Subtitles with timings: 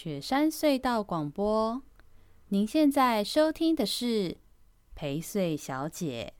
[0.00, 1.82] 雪山隧道广播，
[2.50, 4.36] 您现在收听的是
[4.94, 6.34] 陪睡小姐。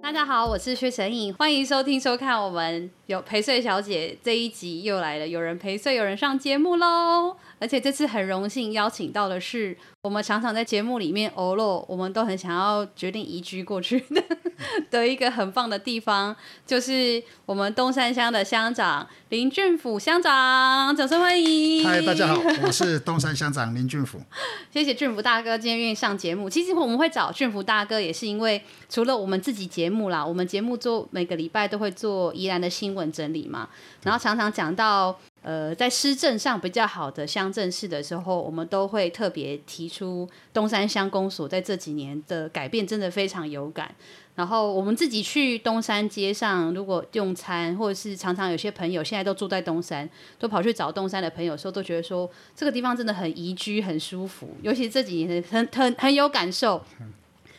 [0.00, 7.36] 大家好，我是薛成颖，欢迎收听收看我们有陪睡小姐这一集又来了，有人陪睡，有人上节目喽。
[7.58, 14.22] 而且这次很荣幸邀请到的是我们常常在节目里面偶露，我们都很想要决定移居过去的
[14.90, 16.34] 的一个很棒的地方，
[16.66, 21.84] 就是我们东山乡的乡长林俊甫乡长，掌声欢迎！
[21.84, 24.20] 嗨，大家好，我是东山乡长林俊甫。
[24.70, 26.50] 谢谢俊甫大哥今天愿意上节目。
[26.50, 28.60] 其实我们会找俊甫大哥，也是因为
[28.90, 33.68] 除了我们自己节目啦，我们节目做每个礼拜都会做宜兰的新闻整理嘛，
[34.02, 35.16] 然后常常讲到。
[35.42, 43.94] 呃，在施政上比较好的乡镇市的时候，我们都会特别提出东山乡公所在这几年的改变，真的非常有感。
[44.34, 56.82] 然后我们自己去东山街上，如果用餐，或者是常常有些朋友现在都住在东山，都跑去找东山的朋友的时候，都觉得说这个地方真的很宜居、很舒服，尤其这几年很很很有感受。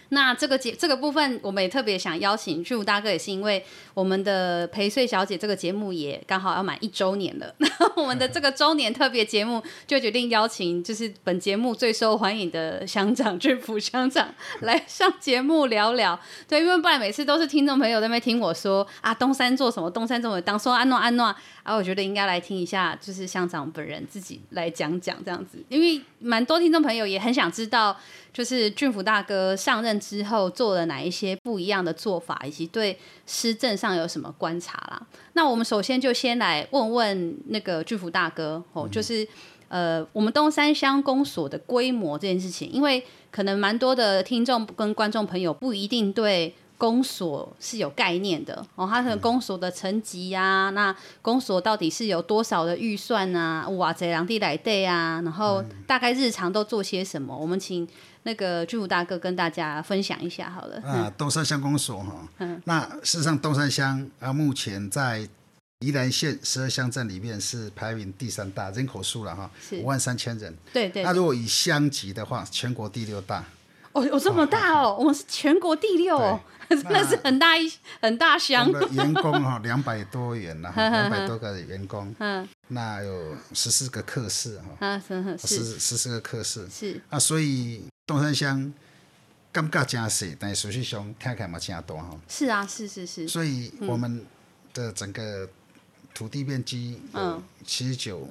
[0.10, 3.64] 那这个节这个部分，我们也特别想邀请祝大哥，也是因为
[3.94, 7.54] 我们的陪睡小姐这个节目也刚好要满一周年了。
[7.60, 16.20] 那我们的这个周年特别节目，就决定邀请就是本节目最受欢迎的乡长俊甫乡长来上节目聊聊。
[16.48, 21.36] 对，因为不然每次都是听众朋友在那边听我说啊，东山做什么，东山做什么，当说安诺安诺。
[21.64, 27.96] 啊，我觉得应该来听一下，就是乡长本人自己来讲讲这样子，因为蛮多听众朋友也很想知道，
[28.34, 35.02] 就是俊福大哥上任之后做了哪一些不一样的做法，以及对施政上有什么观察啦。
[35.34, 39.28] 那我们首先就先来问问那个俊福大哥哦，就是
[39.68, 46.54] 呃，我们东山乡公所的规模这件事情，因为可能蛮多的听众跟观众朋友不一定对。
[46.78, 53.68] 公所是有概念的哦，它的公所的层级呀，那公所到底是有多少的预算啊？
[53.70, 57.36] 哇，这两地来对啊，然后大概日常都做些什么？
[57.36, 57.88] 我们请
[58.24, 60.78] 那个俊甫大哥跟大家分享一下好了。
[60.82, 65.28] 啊，东山乡公所哈，嗯，那事实上东山乡啊，目前在
[65.80, 70.56] 宜兰县十二乡镇里面是排名第三大，人口数了哈，五万三千人。
[70.72, 71.04] 对，对对。
[71.04, 73.44] 那如果以乡级的话，全国第六大。
[73.98, 76.40] 哦，有这么大哦，我们是全国第六哦。
[76.70, 77.72] 真的是很大一
[78.02, 82.46] 很大乡，员工哈两百多员然后两百多个员工，嗯。
[82.68, 85.02] 那有十四个课室哈，
[85.40, 86.68] 十十四个课室。
[86.70, 87.02] 是。
[87.10, 88.74] 啊，所以东山乡
[89.54, 92.10] 感觉真小，但是实际上听起来嘛真多哈。
[92.28, 93.26] 是啊，是是是。
[93.30, 94.26] 所以我们
[94.74, 95.48] 的整个
[96.14, 97.42] 土地面积嗯。
[97.66, 98.28] 七十九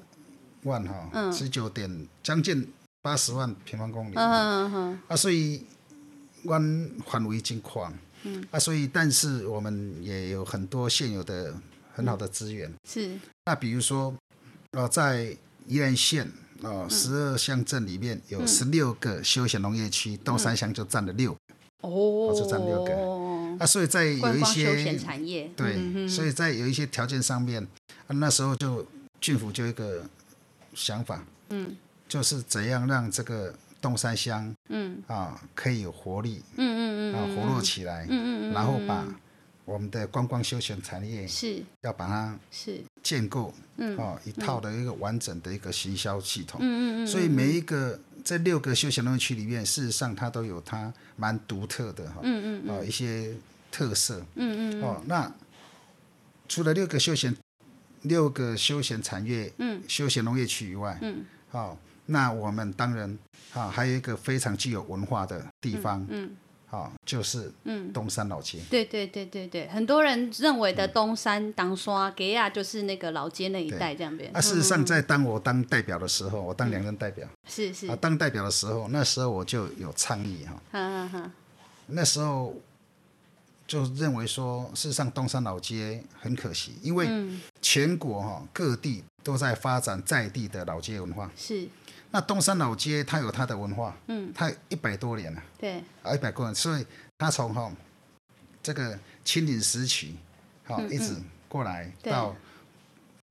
[0.64, 2.70] 万哈，十九点将近
[3.06, 5.64] 八十万平方公里，啊，所以
[6.42, 6.60] 我
[7.06, 7.96] 范围真宽。
[8.24, 11.54] 嗯啊，所以但是我们也有很多现有的
[11.94, 12.68] 很好的资源。
[12.84, 13.16] 是。
[13.44, 14.12] 那比如说，
[14.72, 15.36] 呃，在
[15.68, 16.28] 宜兰县
[16.62, 21.38] 呃十二乡镇里面有十六个休闲农业区，东山乡就占了六个。
[21.82, 22.34] 哦。
[22.36, 22.92] 就占六个。
[23.60, 25.48] 啊，所以在有一些休闲产业。
[25.56, 26.08] 对。
[26.08, 27.64] 所以在有一些条件上面，
[28.08, 28.84] 那时候就
[29.20, 30.02] 俊甫就一个
[30.74, 31.24] 想法。
[31.50, 31.76] 嗯。
[32.08, 33.54] 就是怎样让这个。
[33.78, 35.00] 东山乡，嗯。
[35.06, 39.06] 啊，可以有活力，嗯嗯嗯，啊，活络起来，嗯嗯嗯，然后把
[39.64, 41.62] 我们的观光休闲产业是。
[41.82, 42.80] 要把它是。
[43.02, 53.32] 建构，嗯啊，一套的一个完整的一个行销系统，嗯嗯嗯，所以每一个这六个休闲农业区里面，事实上它都有它蛮独特的哈，嗯嗯啊一些
[53.70, 55.30] 特色，嗯嗯哦，那
[56.48, 57.36] 除了六个休闲
[58.02, 61.78] 六个休闲产业，嗯，休闲农业区以外，嗯，好。
[62.06, 63.18] 那我们当然
[63.52, 66.30] 啊，还有一个非常具有文化的地方，嗯，
[66.66, 68.58] 好、嗯，就是嗯，东山老街。
[68.70, 74.30] 对对对对对，很多人认为的东山当刷给亚，就是那个老街那一带这样边。
[74.34, 77.86] 啊，事实上，在当我当代表的时候，我当两任代表，是是。
[77.88, 81.30] 啊，当代表的时候，那时候我就有倡议哈，哈哈，
[81.86, 82.54] 那时候
[83.66, 87.08] 就认为说，事实上东山老街很可惜，因为
[87.60, 91.66] 全国哈各地都在发展在地的老街文化，是。
[92.16, 96.86] 那东山老街它有它的文化，嗯，它一百多年了，对，啊一百多年，所以
[97.18, 97.70] 它从哈
[98.62, 100.16] 这个清领时期，
[100.64, 101.14] 好一直
[101.46, 102.34] 过来到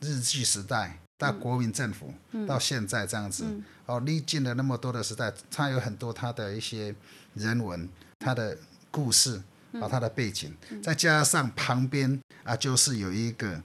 [0.01, 2.13] 日据时代，到国民政府，
[2.47, 3.43] 到现在这样子，
[3.87, 6.93] 哦历尽了那么多的时代，它有很多它的一些
[7.33, 7.89] 人文，
[8.19, 8.55] 它的
[8.91, 9.41] 故事，
[9.81, 13.63] 啊它的背景，再加上旁边啊就是有一个。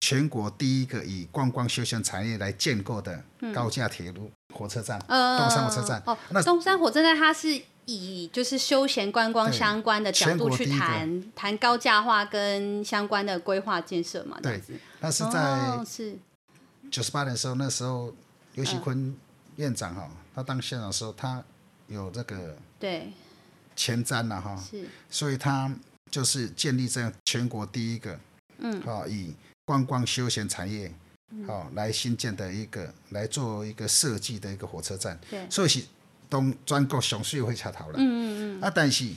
[0.00, 6.02] 全国第一个以观光休闲产业来建构的高架铁路火车站，嗯、东山火车站。
[6.06, 14.38] 哦，那东山火车站它是以就是休闲观光相关的角度去谈谈高架化跟相关的规划建设嘛？
[14.42, 14.60] 对，
[15.00, 15.78] 那是在
[16.90, 18.14] 九十八年的时候，那时候
[18.54, 19.14] 刘喜坤
[19.56, 21.44] 院长哈，他当县长的时候，他
[21.88, 23.12] 有这个对
[23.76, 25.70] 前瞻了哈，是，所以他
[26.10, 28.18] 就是建立这样全国第一个，
[28.60, 29.34] 嗯，好以。
[29.70, 30.92] 观光休闲产业，
[31.46, 35.16] 好、嗯、来新建的一个，来做一个设计的一个火车站。
[35.30, 35.84] 对，所以是
[36.28, 37.94] 东专国雄穗会恰头了。
[37.96, 38.60] 嗯嗯嗯。
[38.60, 39.08] 啊，但是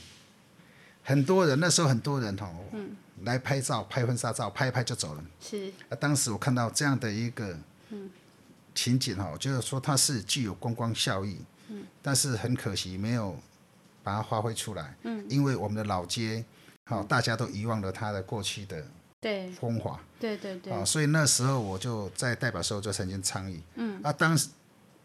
[1.02, 5.26] 很多人那时候很多人哦，嗯，来拍照、拍婚纱照，拍一拍就走了。
[5.42, 5.74] 是。
[5.90, 7.58] 啊，当时我看到这样的一个
[8.76, 11.40] 情景哈，就是说它是具有观光效益，
[11.70, 13.36] 嗯，但是很可惜没有
[14.04, 14.96] 把它发挥出来。
[15.02, 15.26] 嗯。
[15.28, 16.46] 因为我们的老街，
[16.86, 18.86] 好，大家都遗忘了它的过去的。
[19.24, 24.50] 对，风华，对对对，啊，所以那时候我就在代表时候就曾经倡议，嗯，啊，当时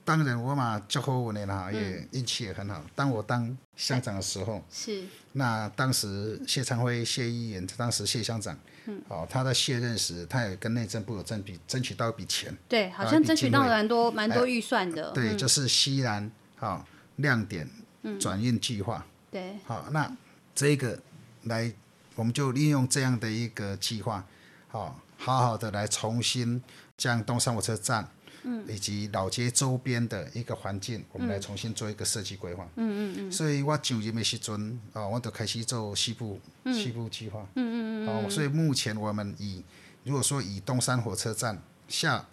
[0.05, 2.83] 当然我嘛就好运的啦，也运气也很好。
[2.97, 5.05] 当我当乡长的时候，是，
[5.35, 16.85] 那当时谢昌辉谢议员，当时谢乡长，嗯，哦，他在卸任时，他也跟内政部有争笔争取到一笔钱，对，好像争取到蛮多蛮多预算的，对，就是西南好
[17.17, 17.71] 亮点
[18.19, 20.11] 转运计划，对，好，那
[20.57, 20.99] 这个
[21.45, 21.73] 来。
[22.19, 24.27] 我们就利用这样的一个计划，
[24.67, 26.61] 好，好好的来重新
[26.97, 28.09] 将东山火车站，
[28.43, 32.67] 嗯，以及老街周边的一个环境，我们来重新做一个设计规划。
[32.75, 33.33] 嗯嗯嗯。
[33.33, 37.47] 所以我上任的时阵，啊，我就开始做西部西部计划。
[37.55, 38.09] 嗯嗯嗯。
[38.09, 39.63] 哦，所以目前我们以
[40.03, 42.27] 如果说以东山火车站下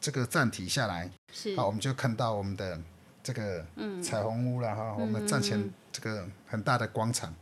[0.00, 2.80] 这个站体下来，是，好，我们就看到我们的
[3.24, 3.66] 这个
[4.00, 7.28] 彩虹屋了哈，我们站前这个很大的广场。
[7.30, 7.36] 嗯，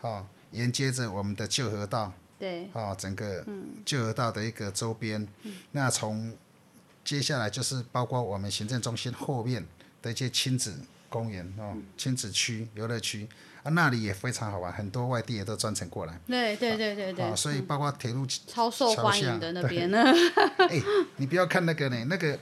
[0.00, 3.44] 好，沿接着我们的旧河道，对，好，整个
[3.84, 6.36] 旧河道的一个周边，嗯，那从
[7.04, 9.66] 接下来就是包括我们行政中心后面
[10.02, 10.74] 的一些亲子
[11.08, 13.26] 公园哦，亲子区、游乐区
[13.62, 16.20] 啊，那里也非常好玩，很多外地也都专程过来。
[16.26, 17.24] 对对对对对。
[17.24, 19.88] 啊所以包括铁路超受欢迎的那边。
[19.92, 20.04] 呢。
[20.58, 20.82] 哎，
[21.16, 22.38] 你不要看那个呢，那个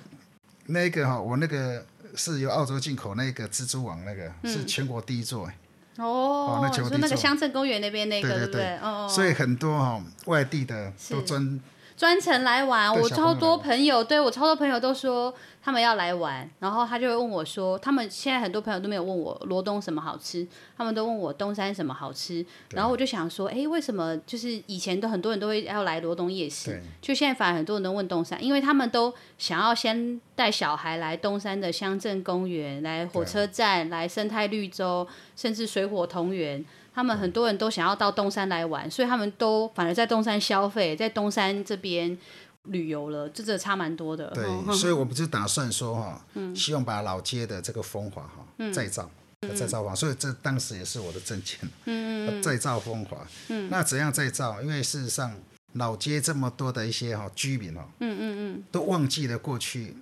[0.67, 5.57] 那个哈，我那个是由澳洲进口那个蜘蛛网，那个是全国第一座哎。
[5.99, 8.77] 哦，那就那个乡镇公园那边那个，对对对？
[8.79, 11.61] 哦，所以很多哈外地的都专
[11.97, 12.95] 专程来玩。
[12.95, 20.47] 我超多朋友，对我超多朋友都说他们要来玩，然后他就会问我说，他们现在很多朋友都没有问我罗东什么好吃，
[20.77, 22.45] 他们都问我东山什么好吃。
[22.71, 35.07] 然后我就想说，哎，为什么就是以前都很多人都会要来罗东夜市，就现在反而很多人都问东山，因为他们都想要先带小孩来东山的乡镇公园，来火车站，来生态绿洲。
[35.37, 36.65] 甚至水火同源，
[36.97, 42.17] 他们很多人都想要到东山来玩，所以他们都反而在东山消费，在东山这边
[42.63, 44.31] 旅游了，这这差蛮多的。
[44.31, 49.11] 对，所以我们就打算说哈，嗯、希望把老街的这个风华哈、嗯、再造，
[49.43, 53.19] 再造风华，所以这当时也是我的政见，嗯再造风华。
[53.49, 54.63] 嗯，那怎样再造？
[54.63, 55.31] 因为事实上
[55.75, 59.95] 老街这么多的一些哈居民哦，嗯嗯嗯，都忘记了过去。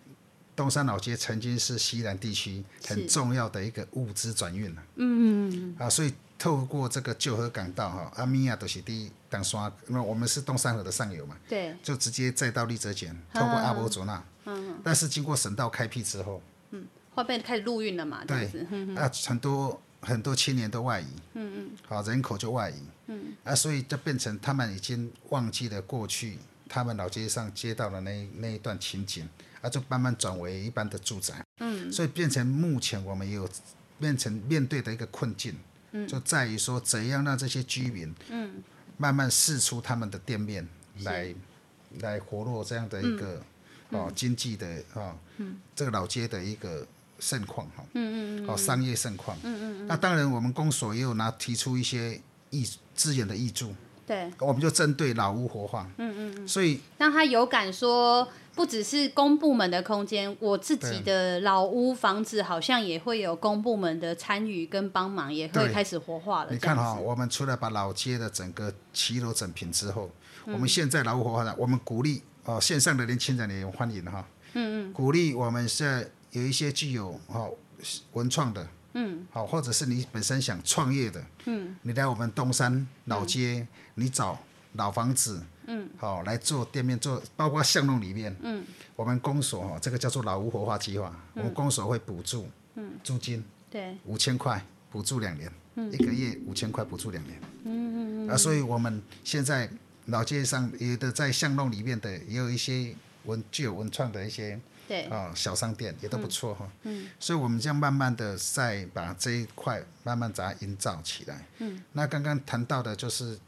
[0.54, 5.76] 东山老街曾经是西南地区很重要的一个物资转运，嗯嗯。
[5.76, 6.14] 啊，所以
[6.44, 16.42] 透过这个旧河港道哈，阿米亚都是第一当刷，那我们是东山河的上游嘛，对，就直接再到立泽碱，透过阿波卓那，嗯，但是经过省道开辟之后，
[16.72, 18.44] 嗯，后面开始陆运了嘛，对，
[18.94, 22.74] 啊，很多很多青年都外移，嗯嗯，好，人口就外移，
[23.06, 26.36] 嗯，啊，所以就变成他们已经忘记了过去
[26.68, 29.26] 他们老街上街道的那那一段情景。
[29.62, 33.48] 啊就慢慢转为一般的住宅，嗯，所以变成目前我们也有
[33.98, 35.56] 变成面对的一个困境，
[35.96, 38.62] 嗯，就在于说怎样让这些居民，嗯，
[38.96, 40.68] 慢慢试出他们的店面
[41.04, 41.32] 来，
[42.00, 43.40] 来活络这样的一个、
[43.90, 46.84] 嗯、哦经济的哦，嗯，这个老街的一个
[47.20, 52.20] 盛况哈，嗯嗯哦商业盛况，嗯嗯嗯，那当然我们公所也有拿提出一些
[52.50, 53.72] 挹资源的益助，
[54.04, 58.28] 对，我们就针对老屋活化，嗯嗯嗯，所以让他有感说。
[58.54, 66.50] 不只是公部门的空间，我自己的老屋房子好像也会有公部门的参与跟帮忙，也会开始活化了。
[66.52, 70.08] 你看哈、哦，我们除了把老街的整个骑楼整平之后，
[70.46, 77.52] 嗯、我们现在老屋活化了，我们鼓励哦线上的年轻人也欢迎哈，嗯嗯，鼓励我们现在有一些具有哦
[78.12, 83.68] 文创的，嗯，好或者是你本身想创业的，嗯，你来我们东山老街，嗯、
[84.04, 84.38] 你找
[84.74, 85.42] 老房子。
[85.66, 88.64] 嗯，好，来做店面做，包括巷弄里面，嗯，
[88.96, 99.68] 我们公所哈，这个叫做老屋活化计划，嗯、我们公所会补助，嗯，租金，对，五千块补助两年，嗯，一个月五千块补助两年，嗯嗯嗯，啊，所以我们现在
[100.06, 102.94] 老街上有的在巷弄里面的，也有一些
[103.24, 104.60] 文具有文创的一些。
[104.86, 105.04] 对。
[105.04, 107.04] 啊、哦，小商店也都不错哈、嗯。
[107.04, 111.46] 嗯，所以我们这样慢慢的再把这一块慢慢把它营造起来。
[111.60, 113.38] 嗯，那刚刚谈到的就是，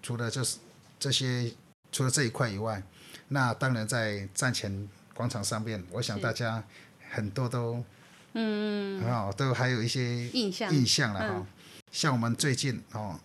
[0.00, 0.58] 除了就是
[0.98, 1.52] 这些，
[1.92, 2.82] 除了这一块以外，
[3.28, 6.62] 那当然在站前广场上面，我想大家
[7.10, 7.82] 很多都，
[8.34, 11.46] 嗯哦，都还有一些印象印象了哈、嗯。
[11.90, 13.18] 像我们最近哦。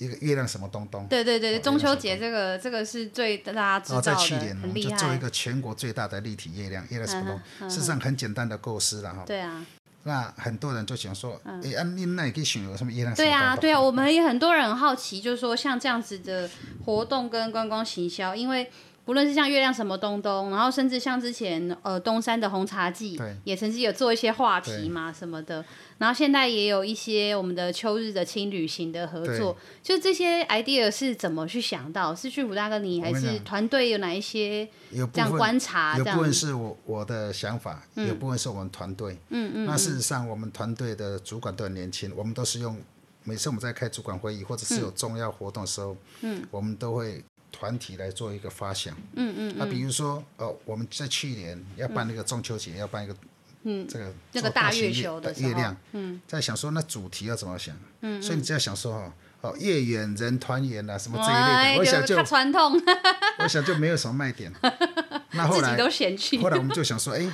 [0.00, 1.06] 一个月亮什么东东？
[1.08, 4.90] 对对对，中秋节这个这个是最大家知道在去年很厉害。
[4.92, 7.68] 就做一个全国最大的立体月亮，月亮什么东？
[7.68, 9.24] 事实上很简单的构思了哈。
[9.26, 9.62] 对啊。
[10.04, 12.92] 那很多人就想说，哎、嗯，安妮那也可以选有什么？
[13.14, 16.48] 对啊，对啊，我们也很多人很好奇，就是说像这样子的
[16.84, 18.70] 活动跟观光行销，因为。
[19.06, 25.64] 无论是像月亮什么东东，然后甚至像之前呃东山的红茶季，也曾经有做一些话题嘛什么的，
[25.98, 32.14] 然后现在也有一些我们的秋日的轻旅行的合作，就这些 idea 是怎么去想到？
[32.14, 35.98] 是俊福大哥你还是团队有哪一些这样观察？
[35.98, 39.18] 有部分是我我的想法，嗯、有部分是我们团队。
[39.30, 39.66] 嗯嗯。
[39.66, 42.76] 那事实上，我们团队的主管都很年轻，我们都是用
[43.24, 47.24] 每次我们在开主管会议或者是有重要活动的时候，嗯，我们都会。
[47.52, 49.66] 团体来做一个发想，嗯嗯，那、嗯。
[49.66, 53.16] 啊、比如说，哦，我们在去年要办那个中秋节、嗯，要办一个，
[53.64, 62.80] 嗯，这个这个大月球的月亮，嗯，在想说那主题要怎么想，嗯，所以你只要想说哈，哦，月圆人团圆啊，什么这一类的，我想就传统，
[63.42, 64.52] 我想就没有什么卖点，
[65.32, 67.30] 那后来都嫌弃，后来我们就想说，哎，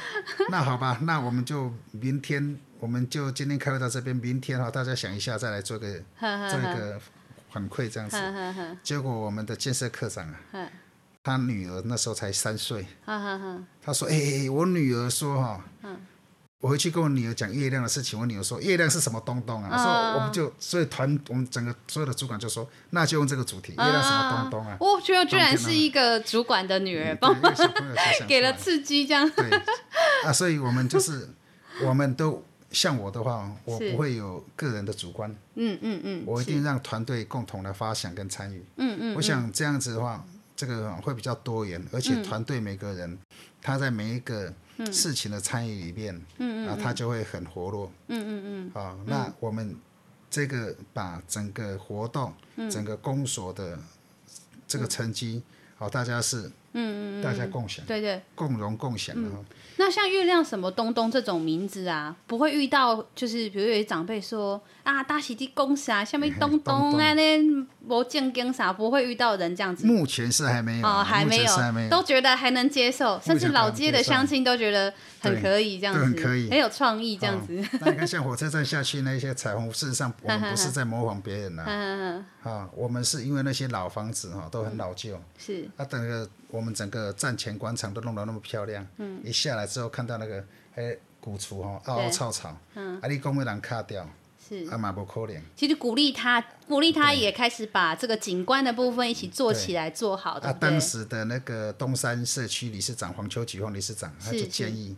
[0.50, 5.88] 那好吧，那我们就明天，我们就今天开会到这边，明天哈，大家想一下，再来做个
[6.20, 7.00] 做一个。
[7.56, 8.18] 反馈这样子，
[8.82, 10.68] 结果我们的建设科长啊，
[11.24, 15.64] 他女儿那时候才三岁，他说：“哎、欸，我女儿说哈，
[16.60, 18.20] 我回去跟我女儿讲月亮的事情。
[18.20, 19.74] 我女儿说月亮是什么东东啊？
[19.74, 24.76] 说我们就所以团我们整个所有的主管就说，那就用这个主题，月亮什么东东啊？
[24.78, 27.94] 我觉得居然是一个主管的女儿，帮小朋友
[28.28, 29.26] 给了刺激，这样。
[29.30, 29.50] 对。
[30.26, 31.30] 啊，所以我们就是
[31.82, 40.24] 我们都。”像我的话，我不会有个人的主观，嗯嗯嗯，我一定让团队共同来发想跟参与，嗯嗯，我想这样子的话，
[40.56, 43.16] 这个会比较多元，而且团队每个人
[43.62, 44.52] 他在每一个
[44.92, 49.74] 事情的参与里面，嗯啊，他就会很活络，嗯嗯嗯，好，那我们
[50.28, 52.34] 这个把整个活动，
[52.70, 53.78] 整个公所的
[54.66, 55.42] 这个成绩，
[55.76, 59.30] 好，大家是，嗯嗯，大家共享，对对，共荣共享的。
[59.78, 67.38] 那像月亮什么东东这种名字啊，不会遇到，就是比如有些长辈说啊，大喜的公司啊，下面东东 啊那
[67.88, 69.86] 我见跟啥，不会遇到人这样子。
[69.86, 77.56] 目前是还没有，哦，还没有，还没有，都觉得还能接受，甚至老街的相亲都觉得很可以这样子，很可以，很有创意这样子。
[77.58, 94.08] 哦、那你看像火车站下去那些彩虹，事实上我们不是在模仿别人呐、啊， 啊，我们是因为那些老房子哈都很老旧，嗯、是，啊，整个我们整个站前广场都弄得那么漂亮，嗯，一下来之后看到那个哎古厝哈凹凹槽槽，嗯，啊你讲要人卡掉，
[94.46, 95.42] 是，啊嘛不可能。
[95.56, 100.48] 其实鼓励他，鼓励他也开始把这个景观的部分一起做起来做好的。
[100.48, 104.96] 啊，当时的那个东山社区理事长黄秋菊黄理事长，他就建议，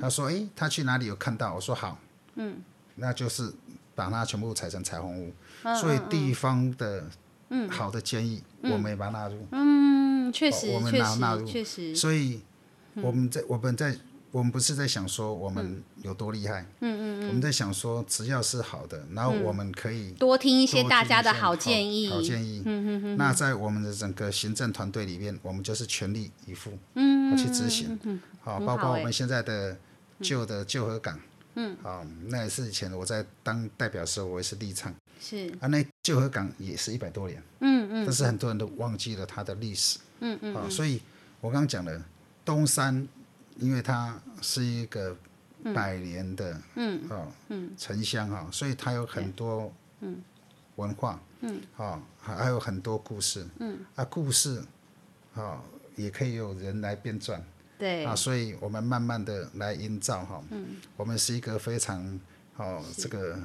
[0.00, 1.54] 他说哎他去哪里有看到？
[1.54, 1.98] 我说好，
[2.34, 2.60] 嗯，
[2.96, 3.52] 那就是
[3.94, 5.32] 把它全部踩成彩虹屋，
[5.80, 7.04] 所以地方的
[7.50, 7.68] 嗯。
[7.70, 12.40] 好的建议我们也把它纳入，嗯，确实我们纳纳入，确实，所以。
[12.94, 13.96] 我们在我们在
[14.30, 23.16] 我们不是在想说我们有多厉害，嗯嗯嗯，我们在想说只要是好的，然后我们可以多听一些大家的好建议，好建议，嗯嗯嗯。
[23.16, 29.76] 那在我们的整个行政团队里面，我们就是全力以赴，嗯，去执行，嗯，好，包括我们现在的
[30.20, 31.18] 旧的旧河港，
[31.54, 35.52] 嗯，好，那也是以前我在当代表的时候，我也是立场，是。
[35.60, 41.00] 啊，那旧河港也是一百多年，嗯嗯，但是很多人都忘记了它的历史，嗯嗯，啊，所以
[41.40, 42.02] 我刚刚讲了。
[42.44, 43.06] 东山，
[43.60, 45.16] 因为它是一个
[45.74, 50.22] 百年的，嗯，哦，嗯，城乡哈，所以它有很多，嗯，
[50.76, 54.62] 文化，嗯，哦，还有很多故事，嗯，啊，故事，
[55.34, 55.60] 哦，
[55.96, 57.40] 也可以有人来编撰，
[57.78, 62.20] 对，啊，所以我们慢慢的来营造哈，嗯，我们是一个非常，
[62.56, 63.38] 哦，这个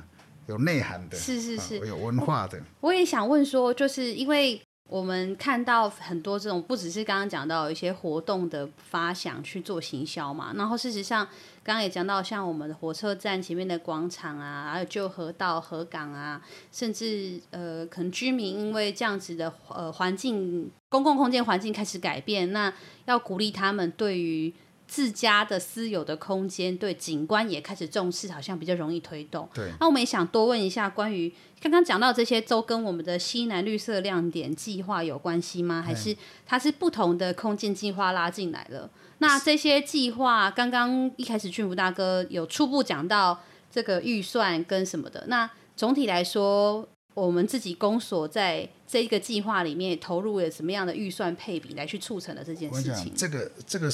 [0.48, 2.62] 有内涵的，是是是，有文化的。
[2.80, 4.62] 我也想问说，就是因为。
[4.90, 11.28] 我们看到很多这种，不只是刚刚讲到一些活动的发想去做行销嘛，然后事实上，
[11.68, 24.54] 刚刚也讲到像我们的火车站前面的广场啊，还有旧河道、河港啊，甚至呃，可能居民因为这样子的呃环境、公共空间环境开始改变，那要鼓励他们对于
[24.88, 29.48] 自家的私有的空间，对景观也开始重视，好像比较容易推动。
[29.54, 29.70] 对。
[29.80, 35.84] 那我们也想多问一下，关于刚刚讲到这些，都跟我们的西南绿色亮点计划有关系吗？
[35.86, 36.16] 还是
[36.46, 38.90] 它是不同的空间计划拉进来了？
[39.20, 43.42] 那这些计划，刚刚一开始俊福大哥有初步讲到
[43.72, 45.26] 这个预算跟什么的。
[45.28, 53.12] 那总体来说，我们自己公所在这一个计划里面投入了什么样的预算配比来去促成了这件事情？
[53.16, 53.90] 这个这个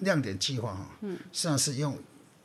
[0.00, 1.98] 亮点计划哈，嗯，实际上是用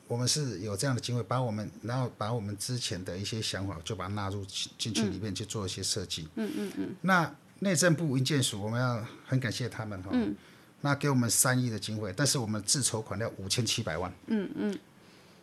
[0.07, 4.45] 我们是有这样的机会，把我们然后把我们之前的一些想法就把它纳入
[4.77, 6.95] 进去里面去做一些设计，嗯嗯嗯。
[7.01, 10.35] 那内政部文建署我们要很感谢他们哈，嗯，
[10.81, 14.79] 那给我们三亿的经费，但是我们自筹款要五千七百万，嗯嗯，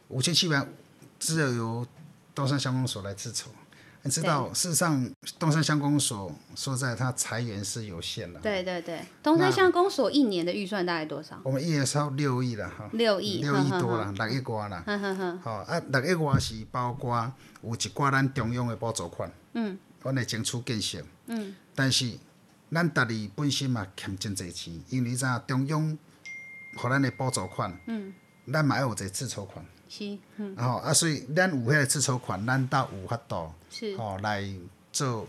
[0.09, 0.73] 五千七百万
[1.19, 1.87] 只有由
[2.35, 3.51] 东山乡公所来自筹。
[4.03, 8.41] 你知道，事实上，东山乡公所说在它裁员是有限的。
[8.41, 11.39] 对对对，东山乡公所一年的预算大概多少？
[11.45, 12.89] 我们一年超六亿了哈。
[12.93, 13.43] 六亿。
[13.43, 15.39] 六亿多了，六亿多了。
[15.43, 17.31] 好啊，六亿多是包括
[17.63, 19.31] 有一寡咱中央的补助款。
[19.53, 19.79] 嗯。
[20.03, 21.03] 阮会争取建设。
[21.27, 21.55] 嗯。
[21.75, 22.19] 但是，
[22.73, 25.99] 咱家己本身嘛欠真侪钱，因为你知影中央，
[26.77, 27.79] 互咱的补助款。
[27.87, 28.15] 嗯。
[28.51, 29.63] 咱嘛要有一个自筹款。
[29.89, 34.45] 是，嗯，然后啊，所以咱有迄个自筹款，咱倒有法度，是，哦，来
[34.93, 35.27] 做，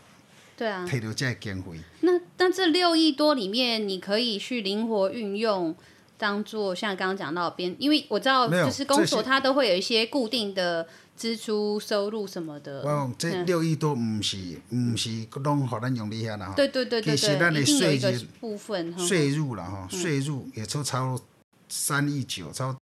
[0.57, 1.79] 对啊，这个经费。
[2.01, 5.75] 那那这六亿多里面，你可以去灵活运用，
[6.17, 12.81] 当做像刚刚讲到边，因为我知道，就是公所它都会有一些固定的支出、收入什么的。
[12.81, 16.53] 哦，这六亿多不是，不是拢互咱用哩遐啦。
[16.55, 21.19] 对对对对对，其实咱的税入部分，税入啦哈，税入也超超
[21.69, 22.75] 三亿九，超。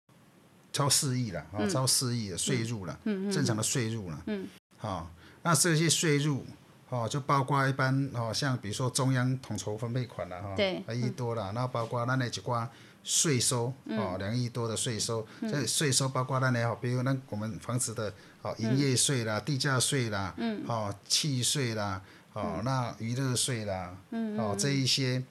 [0.71, 4.47] 超四亿了，啊，超四亿的税入了，嗯、正常的税入了，好、嗯。
[4.81, 5.07] 哦，
[5.43, 6.45] 那这些税入，
[6.89, 12.69] 哦，就包括一般，哦，像比如说中央统筹分配款啦，哈，对，一亿多了，然后包括那那几挂
[13.03, 20.35] 税收，哦，两亿多的税收，这税收包括咱那，比如那我们房子的，哦，营业税啦，地价税啦，
[20.67, 22.01] 哦，契税啦，
[22.33, 23.95] 哦，那娱乐税啦，
[24.37, 25.23] 哦，这一些，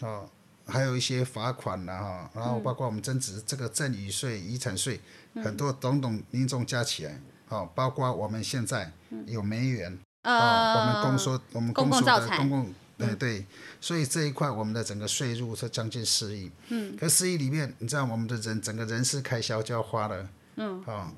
[0.00, 0.28] 哦。
[0.68, 5.00] 还有一些罚款呐哈，然后包括我们增值这个赠与税、遗产税，
[5.36, 8.92] 很多种种民众加起来，哦，包括我们现在
[9.26, 13.46] 有煤源，哦，我们公说我们公说的公共，对对，
[13.80, 21.08] 所以这一块我们的整个税入是将近四亿，嗯，可四亿里面，你知道我们的人整个人事开销就要花了，嗯，哦，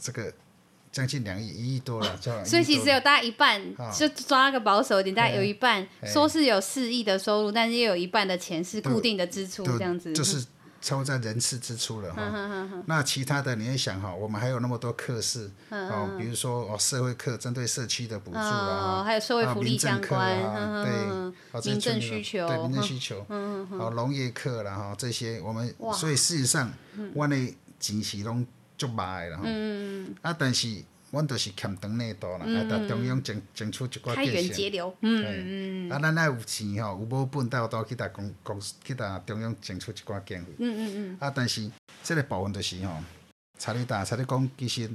[0.00, 0.32] 这个。
[0.90, 10.14] 将近两亿，一亿多了，所以其实有大概一半，哦、就抓个保守一点，大概有一半说是有四亿的收入，但是又有一半的钱是固定的支出，这样子。
[10.14, 10.44] 就是
[10.80, 12.82] 超在人次支出了哈。
[12.86, 20.84] 那其他的你也想哈，我们还有那么多课室哦，比如说哦社会课针对社区的补助啊，还有社会福利相关，啊、
[21.52, 23.26] 对，民政需求，对民政需求，
[23.78, 26.72] 好农业课了哈，这些我们所以事实上
[27.14, 27.36] 我的
[27.78, 28.46] 钱是拢。
[28.78, 30.32] 足卖啦，嗯、啊！
[30.38, 30.68] 但是，
[31.10, 32.68] 阮都是欠长内度啦，啊！
[32.68, 34.14] 到中央争争取一寡建设。
[34.14, 40.52] 开源节流，嗯嗯啊，咱爱有钱吼，有无本到到去搭公公去搭中央争取一寡经费。
[40.58, 41.16] 嗯嗯嗯。
[41.20, 41.70] 啊，但是，
[42.02, 42.96] 即个部分就是吼，
[43.58, 44.90] 查理大，查理讲，其实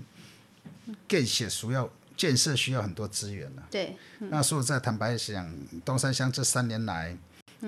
[1.07, 3.63] 建设需要建设需要很多资源啦。
[3.71, 3.95] 对。
[4.19, 7.17] 嗯、那所以在坦白讲，东山乡这三年来。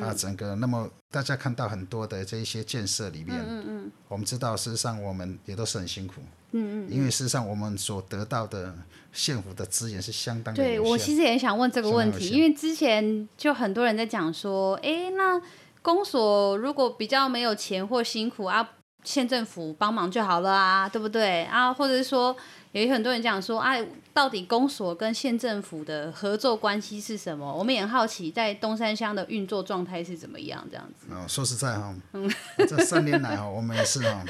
[0.02, 6.16] 啊，整个那么大家看到很多的这一些建设里面，嗯嗯，我们知道事实上我们也都是很辛苦，
[6.56, 8.74] 嗯嗯，因为事实上我们所得到的
[9.12, 10.64] 县府的资源是相当的。
[10.64, 15.42] 对，我其实也想问这个问题，因为之前就很多人在讲说，哎，那
[15.82, 18.72] 公所如果比较没有钱或辛苦啊，
[19.04, 21.74] 县政府帮忙就好了啊，对不对啊？
[21.74, 22.36] 或者是说。
[22.76, 27.50] 也有很多人讲说，哎、啊，到底公所跟县政府的合作关系是什么？
[27.56, 30.62] 我们也很好奇，在东山乡的运作状态是怎么样？
[30.70, 31.08] 这样子。
[31.10, 32.30] 哦，说实在哈，嗯、
[32.68, 34.22] 这三年来哈，我们也是哈，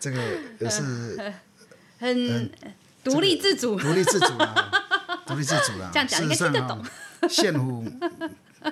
[0.00, 0.20] 这个
[0.58, 1.32] 也是
[1.98, 2.50] 很
[3.04, 4.70] 独立自主，独立自主啊，
[5.26, 5.90] 独立自主啊。
[5.92, 6.84] 这样讲应该听得懂。
[7.28, 7.84] 县府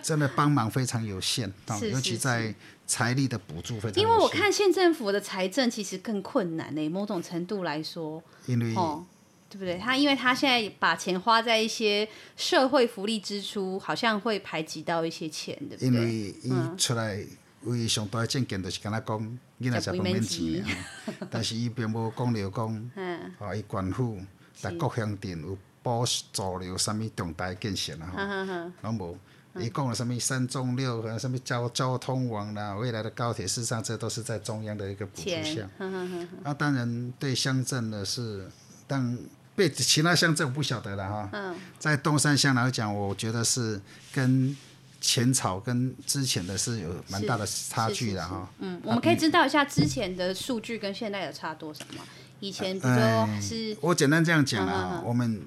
[0.03, 1.53] 真的帮忙非常有限，
[1.91, 2.55] 尤其在
[2.87, 4.03] 财力的补助非常。
[4.03, 8.23] 因为我看县政府的财政其实更困难呢，某种程度来说。
[8.47, 9.05] 因为，哦，
[9.49, 9.79] 对不对？
[9.79, 12.07] 他因为他现在把钱花在一些
[12.37, 15.89] 社会福利支出，好像会排挤到一些钱，对不对？
[15.89, 17.25] 因为一出来
[17.65, 20.65] 为上大的政见，就是跟他讲，囡仔食饭免钱，
[21.31, 22.91] 但是伊并无讲了讲，
[23.39, 24.19] 哦，伊县府
[24.55, 29.19] 在各乡镇有补助了啥物重大建设啦，哈，拢无。
[29.61, 35.71] 伊讲了什么三中六和什么交交通网啦，未来的高铁，事实上这都是在中央的一个补助项。
[36.43, 38.51] 啊，当然对乡镇的是，
[38.89, 39.17] 但
[39.55, 41.55] 被其他乡镇我不晓得了哈。
[41.79, 43.81] 在东山乡来讲，我觉得是
[44.13, 44.57] 跟
[45.07, 48.51] 前朝跟之前的是有蛮大的差距的哈。
[48.59, 52.03] 嗯，我们可以知道一下之前的数据跟现在有差多少吗？
[52.41, 55.43] 以前比如说是、呃，我简单这样讲啊，嗯、我们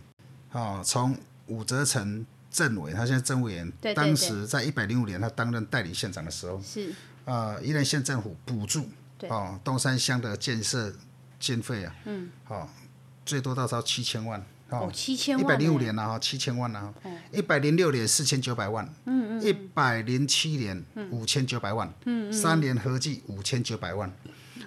[0.52, 1.18] 啊从
[1.48, 6.94] 武则成政委，他现在政委员，当时在一百零五年他担任代理县长的时候，是
[7.26, 8.88] 啊，宜兰县政府补助
[9.28, 10.94] 哦东山乡的建设
[11.40, 12.70] 经费啊，嗯，好
[13.26, 14.46] 最多到到七千万。
[14.70, 16.94] 哦，七千万，一百零五年了哈，七千万了哈，
[17.32, 24.12] 一百零六年四千九百万，嗯嗯，一百零七年五千九百万，嗯嗯，三年合计五千九百万，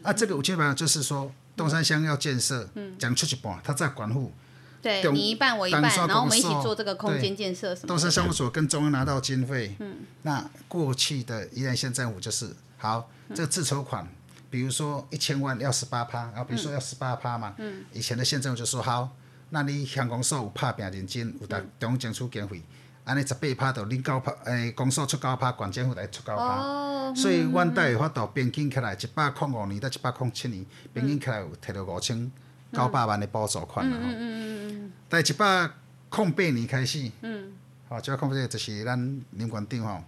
[0.03, 4.33] 啊，这个五千九百万就是说东山乡要建设，嗯，讲出去吧，他在管护，
[4.81, 7.89] 对，你一半我一半，然后我们一起做这个空间建设什么。
[7.89, 14.09] 东山乡公所跟中央拿到经费，嗯，那过去的宜兰县政府就是好，这个自筹款，
[14.49, 19.11] 比如说一千万要十八趴，然后比如说要十八趴嘛，嗯，以前的县政府就说好。
[19.51, 22.63] 那你乡公所有拍拼认真，有逐中央争取经费，
[23.05, 26.43] 安尼十八拍到恁九拍，诶，公所出九拍，县政府来出九拍。
[26.43, 27.13] 哦。
[27.17, 32.31] 所以，阮才会发到平均起来一百零五年到一百零七年，平均起来有摕到五千
[32.73, 34.03] 九百万的补助款啦吼。
[34.05, 35.69] 嗯嗯嗯但一百
[36.17, 37.53] 零八年开始，嗯，
[37.89, 40.05] 吼，一百零八年就是咱林馆长吼，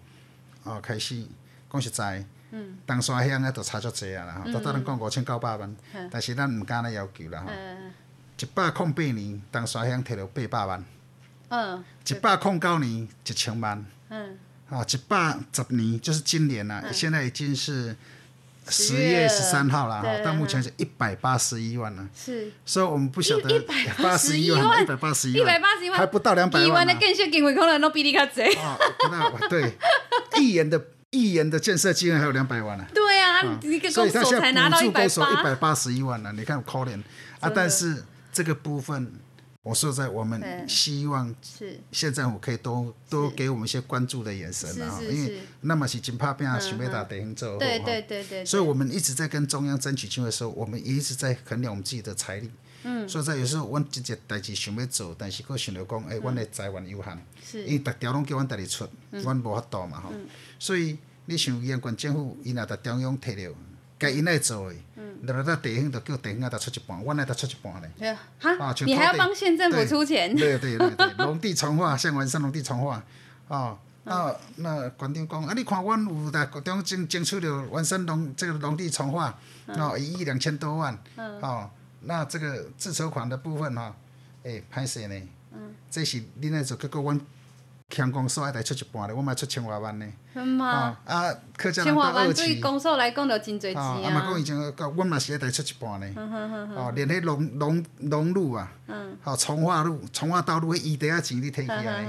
[0.62, 1.26] 哦，开始
[1.68, 5.76] 讲实在，嗯，东山乡诶，就差足济啊啦吼，都当咱讲五千九百万，
[6.08, 7.50] 但是咱毋敢来要求啦吼。
[8.42, 10.84] 一百零八年，东山乡摕到八百万。
[11.50, 11.84] 嗯。
[12.08, 13.86] 一百零九年，一千万。
[14.08, 14.36] 嗯。
[14.68, 17.94] 啊，一百十年就是今年了，现在已经是
[18.68, 22.08] 十月十三号了哈，到目前是一百八十一万了。
[22.16, 22.50] 是。
[22.66, 23.48] 所以我们不晓得。
[23.48, 24.82] 一百八十一万。
[24.82, 25.42] 一百八十一万。
[25.42, 25.98] 一百八十一万。
[26.00, 26.68] 还不到两百万。
[26.68, 28.42] 一万的建设经费可能都比你较济。
[28.54, 28.76] 啊，
[29.08, 29.72] 那对。
[30.40, 32.84] 一元的，一元的建设金额还有两百万呢。
[32.92, 35.30] 对啊，一个公所才拿到一百八。
[35.30, 37.00] 一百八十一万了，你看可怜
[37.38, 38.02] 啊，但是。
[38.32, 39.12] 这个部分，
[39.62, 41.78] 我说在我们希望是。
[41.92, 52.50] 县政府可以多多给我们一些关注的眼神啊，因为那么是真怕变想要打电做，对对对对，所以我们一直在跟中央争取经费的时候，我们一直在衡量我们自己的财力。
[52.84, 57.18] 嗯，所以在有时候我这件代志想要做，但是佫想着讲，哎，阮的财源有限，
[57.66, 60.12] 因为逐条拢叫阮家己出，阮无法度嘛吼。
[60.58, 63.54] 所以你像县县政府，伊若逐中央摕着。
[63.98, 64.76] 该因来做的，
[65.24, 67.88] 那那地方就叫地方啊，得出一半，阮那得出一半嘞。
[67.96, 70.34] 对啊，哈，你还要帮县政府出钱？
[70.34, 73.02] 对对对对， 农地重划，像完善农地重划，
[73.46, 83.94] 哦，那那馆长讲，啊，你看阮有在各种争争取了完善农这个农地重划，哦，一亿两千多万，哦，那这个自筹款的部分哈，
[84.42, 85.22] 哎，歹势呢，
[85.88, 87.20] 这是恁来做，结果阮。
[87.94, 90.06] 乡公所爱来出一半咧，我嘛出千外万呢。
[90.64, 92.54] 啊，啊，客家人到二期。
[92.54, 94.00] 对公所来讲着真济钱啊。
[94.02, 96.72] 啊嘛讲以前个，阮嘛是爱来出一半呢。
[96.74, 98.72] 哦，连迄农农农路啊，
[99.24, 102.06] 哦，从化路、从化道路迄一袋仔钱你摕起来。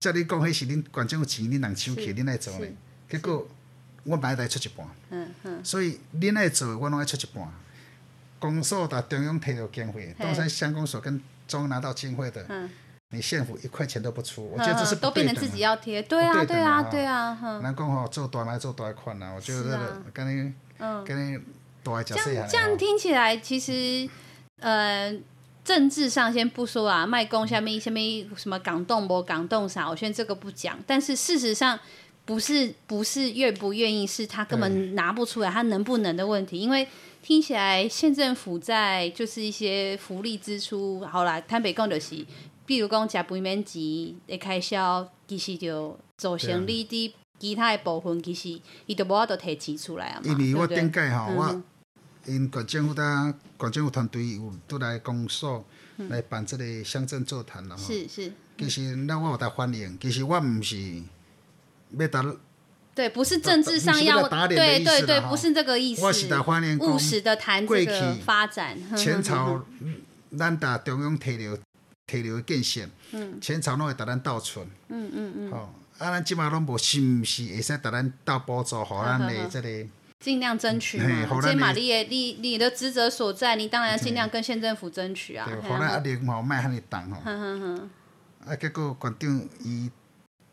[0.00, 2.74] 照你讲，迄是恁县政府钱，恁人手起，恁来做咧。
[3.08, 3.46] 结果，
[4.02, 5.64] 我嘛爱来出一半。
[5.64, 7.48] 所以，恁爱做，我拢爱出一半。
[8.40, 12.44] 公所打中央摕到经费，东山乡公所跟中央拿到经费的。
[13.12, 21.38] 你县府一块钱都不出，我觉得这是都变成自己要贴，对啊，对啊，对啊，人讲吼做短来做短款呐，我觉得这个跟你，嗯，跟你
[21.82, 24.08] 多来讲这样这样听起来，其实，
[24.60, 25.12] 呃，
[25.64, 31.76] 政治上先不说啊，卖公下面下面什么港动不港动啥，我先这个不讲，但是事实上
[32.24, 36.86] 不是不是愿不愿意，是他根本拿不出来，他能不能的问题，因为
[37.22, 42.24] 听起来县政府在就是一些福利支出，好啦，台北共有是。
[42.70, 43.82] 比如讲，食饭免钱
[44.28, 50.30] 的开销，其实就造成你的其他的部分，其实伊就无法度提钱出来啊嘛。
[50.30, 51.62] 因为我顶届吼，我
[52.26, 55.64] 因县政府呾县政府团队有都来公所
[55.96, 57.82] 来办这个乡镇座谈了吼。
[57.82, 58.32] 是是。
[58.56, 61.02] 其实那我有在欢迎，其实我毋是
[61.98, 62.24] 要打。
[62.94, 66.02] 对，不是政治上要对对对，不是这个意思。
[66.04, 68.78] 我是在欢迎务实的谈这个发展。
[68.96, 69.66] 前朝
[70.38, 71.58] 咱打中央提了。
[72.10, 72.80] 提了建设，
[73.40, 81.40] 前朝拢会甲咱倒存，嗯嗯嗯，好，啊，咱即马拢无，是毋是会使甲咱倒补助，互咱的即个尽量争取嘛。
[81.40, 85.46] 这嘛，你的你你的职责所在，你当然尽量跟县政府争取啊。
[85.46, 87.20] 对，互咱压力嘛，莫遐尼重吼。
[87.24, 87.90] 哼哼哼。
[88.46, 89.88] 啊，结果县长伊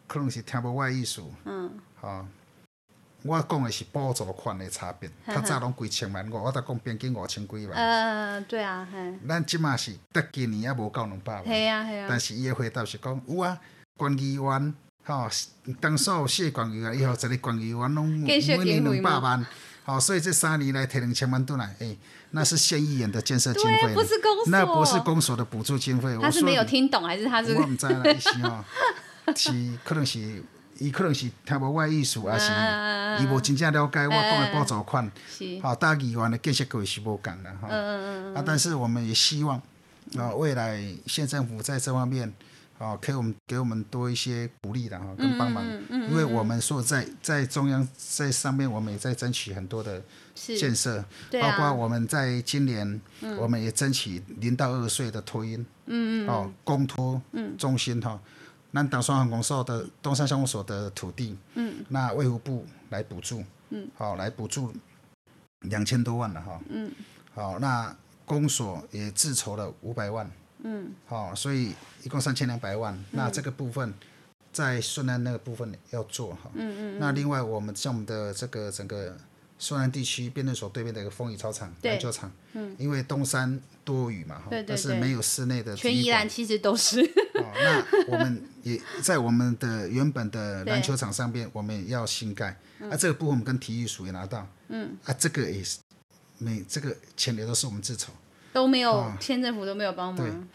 [0.05, 2.27] 可能是听无我的意思，嗯，好。
[3.27, 7.75] 我讲的是补助款的差别，较早拢几千万，我我才讲平均五千几万。
[7.75, 9.13] 呃，对啊，嘿。
[9.27, 11.43] 咱即马是得今年还无够两百万。
[11.45, 12.07] 系啊系啊。
[12.09, 13.59] 但是伊的回答是讲有啊，
[13.99, 15.27] 县议员吼，
[15.81, 19.45] 当所有县县议员以后，一个县议员拢每年两百万，
[19.83, 21.97] 好，所以这三年来摕两千万都来，诶，
[22.31, 26.17] 那是县议员的建设经费，不是公所，那不是公所的补助经费。
[26.21, 27.53] 他是没有听懂还是他是？
[27.55, 28.63] 我唔知啦，意思哦，
[29.35, 29.51] 是
[29.83, 30.43] 可能是。
[30.79, 32.51] 伊可能是听无我的意思，还是
[33.23, 35.11] 伊无真正了解我讲的补助款，
[35.61, 37.67] 好，大家议员的建设各位是无共的哈。
[37.69, 39.61] 啊，但是我们也希望
[40.17, 42.31] 啊，未来县政府在这方面
[42.77, 50.01] 啊，给我们给我们多一些鼓励的哈，跟帮忙，因为我们说在在中央在上面，我们也在争取很多的
[50.35, 51.03] 建设，
[51.41, 53.01] 包括我们在今年，
[53.39, 55.65] 我们也争取零到二岁的托婴，
[56.27, 57.19] 哦，公托
[57.57, 58.19] 中心哈。
[58.73, 64.71] 咱东山乡公所的东山乡公所的土地，嗯，那卫福部来补助，嗯，好来补助
[65.61, 66.91] 两千多万了哈，嗯，
[67.33, 70.29] 好那公所也自筹了五百万，
[70.63, 73.93] 嗯，好所以一共三千两百万，嗯、那这个部分
[74.51, 79.17] 在顺安那个部分要做哈，嗯嗯，那另外我们像我们的这个整个。
[79.59, 85.75] 顺安地区辩论所对面的一个风雨操场篮球场，嗯，因为东山多雨嘛，对，但是没有室内的。
[85.75, 87.01] 全宜兰其实都是。
[87.01, 92.59] 哦，那我们也在我们的原本的篮球场上边，我们也要新盖。
[92.91, 94.47] 啊，这个部分我们跟体育署也拿到。
[94.67, 94.95] 嗯。
[95.05, 95.79] 啊，这个也是，
[96.37, 98.13] 每这个钱也都是我们自筹。
[98.53, 100.47] 都没有，县政府都没有帮忙。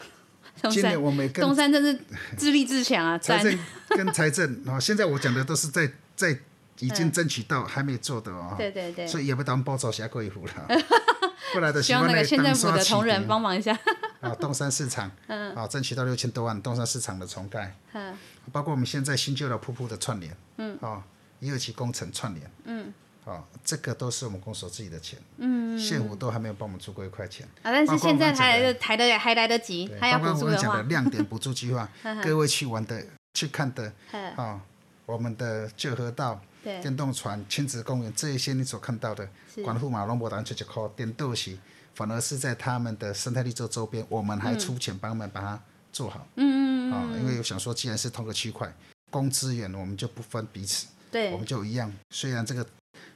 [0.61, 0.69] 对。
[0.69, 1.99] 今年我们跟东山真是
[2.37, 3.17] 自立自强啊！
[3.17, 6.39] 财政跟财政啊，现在我讲的都是在在。
[6.79, 10.67] 已经争取到还没做的哦，对对对，所以也不当包找下过一户了。
[11.51, 13.77] 过来的希望那个县政府的同仁帮忙一下。
[14.21, 18.17] 啊，东山市场，嗯，啊，争取到六千多万，东山市场的重盖，嗯，
[18.51, 21.03] 包括我们现在新旧的瀑布的串联，嗯，啊，
[21.39, 22.93] 一二期工程串联，嗯，
[23.25, 27.45] 啊，这个都是我们公所自己的钱，嗯，县府都还没有帮我们出过一块钱。
[27.61, 30.63] 啊，但是现在还来得还得还来得及，还要补助的话。
[30.63, 31.87] 讲的亮点补助计划，
[32.23, 33.93] 各位去玩的去看的，
[34.37, 34.61] 啊，
[35.05, 36.41] 我们的旧河道。
[36.63, 39.27] 对电动船、亲子公园这一些你所看到的，
[39.63, 41.59] 管护马龙博达出去靠电动西，
[41.93, 46.25] 反而是在他们的生态绿洲周边，我们还出钱帮他们把它做好。
[46.37, 48.73] 嗯嗯啊，因为我想说，既然是同个区块，
[49.09, 51.93] 公资源我们就不分彼此，对，我们就一样。
[52.11, 52.65] 虽然这个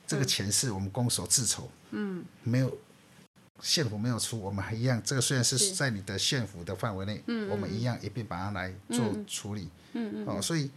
[0.05, 2.77] 这个钱是我们公所自筹，嗯，没有
[3.62, 5.01] 县府没有出，我们还一样。
[5.05, 9.69] 这个虽然是在你的县府的范围内，嗯，我们一样一并把它来做处理。
[9.93, 10.27] 嗯嗯。
[10.27, 10.69] 哦，所以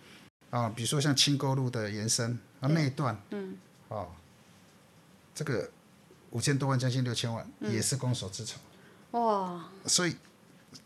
[0.51, 2.39] 啊，比如说像清沟路的延伸。
[2.61, 3.57] 啊，那一段，嗯，
[3.89, 4.09] 哦，
[5.35, 5.71] 这个
[6.29, 8.59] 五千多万，将近六千万，嗯、也是公所自筹，
[9.13, 10.15] 哇，所以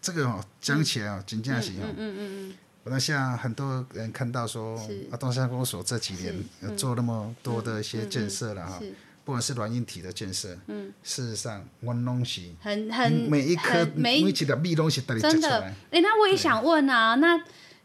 [0.01, 5.09] 这个哦，讲起来哦，真正是哦，嗯嗯嗯，我那像很多人看到说，是。
[5.11, 6.33] 啊，东山公所这几年
[6.63, 8.81] 有做那么多的一些建设了哈，
[9.25, 17.37] 不管是软硬体的建设，嗯，事实上我拢是很很每一颗每一几的米东西都真的，哎、欸，那我也想问啊，那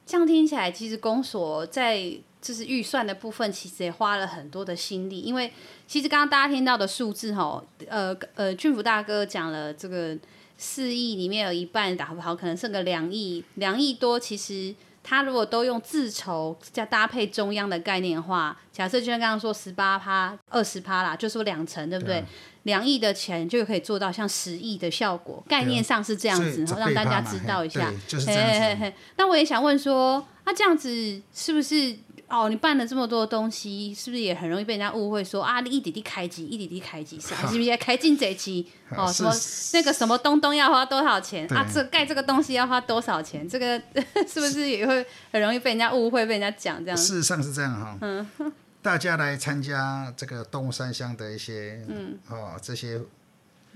[0.06, 2.20] 这样听起来，其实公所在。
[2.42, 5.52] 就是预算的部分，其实也花了很多的心力，因为
[5.86, 10.18] 其实刚刚大家听到的数字哈，呃呃，俊福大哥讲了这个
[10.58, 14.18] 四亿里面有一半打不好，可能剩个两亿，两亿多。
[14.18, 14.74] 其实
[15.04, 22.24] 他如果都用自筹加搭配中央的概念的话，假设就像刚刚说十八趴、二十趴啦，就说两成，对不对？
[22.64, 27.92] 两亿的钱就可以做到像十亿的效果，概念上是这样子，然后让大家知道一下。
[28.08, 28.94] 就是这样子。
[29.16, 31.98] 那我也想问说，那这样子是不是？
[32.30, 38.68] 哦，你办了这么多东西，是不是也很容易被人家误会说啊，你一点点开机，一点点开机， 是不是开进这期？
[38.96, 39.34] 哦，什么
[39.74, 41.66] 那个什么东东要花多少钱啊？
[41.74, 43.48] 这盖这个东西要花多少钱？
[43.50, 43.82] 这个
[44.28, 46.96] 是不是也会很容易被人家误会，被人家讲这样？
[46.98, 47.98] 事实上是这样哈。
[48.02, 48.28] 嗯。
[48.82, 52.98] 大家来参加这个东山乡的一些嗯哦这些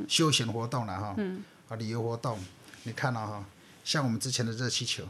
[0.08, 2.40] 休闲活动了哈，嗯啊旅游活动，
[2.84, 3.44] 你看了哈，
[3.84, 5.04] 像我们之前的热气球。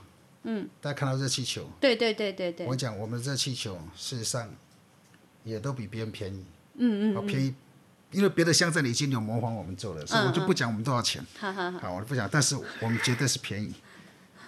[0.43, 2.65] 嗯，大家看到热气球，对对对对对。
[2.67, 4.49] 我讲我们热气球，事实上
[5.43, 6.45] 也都比别人便宜。
[6.75, 7.15] 嗯嗯。
[7.15, 7.55] 好便宜，
[8.11, 11.25] 因为别的乡镇已经有模仿我们做了，所以我就不讲我们多少钱。
[11.39, 11.93] 好好好。
[11.93, 13.73] 我就不讲，但是我们绝对是便宜。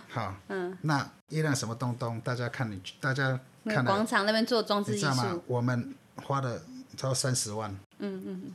[0.09, 0.35] 好。
[0.49, 0.77] 嗯。
[0.81, 2.19] 那一辆什么东东？
[2.21, 3.83] 大家看你，大家看。
[3.85, 5.43] 广场那边做装置艺术。
[5.47, 6.61] 我们花了
[6.97, 7.71] 超三十万。
[7.99, 8.53] 嗯嗯嗯。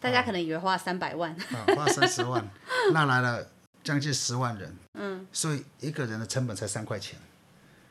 [0.00, 1.30] 大家可能以为花三百万。
[1.32, 2.44] 啊，花三十万，
[2.92, 3.46] 那来了。
[3.82, 7.18] 将近十万人，嗯，所以一个人的成本才三块钱，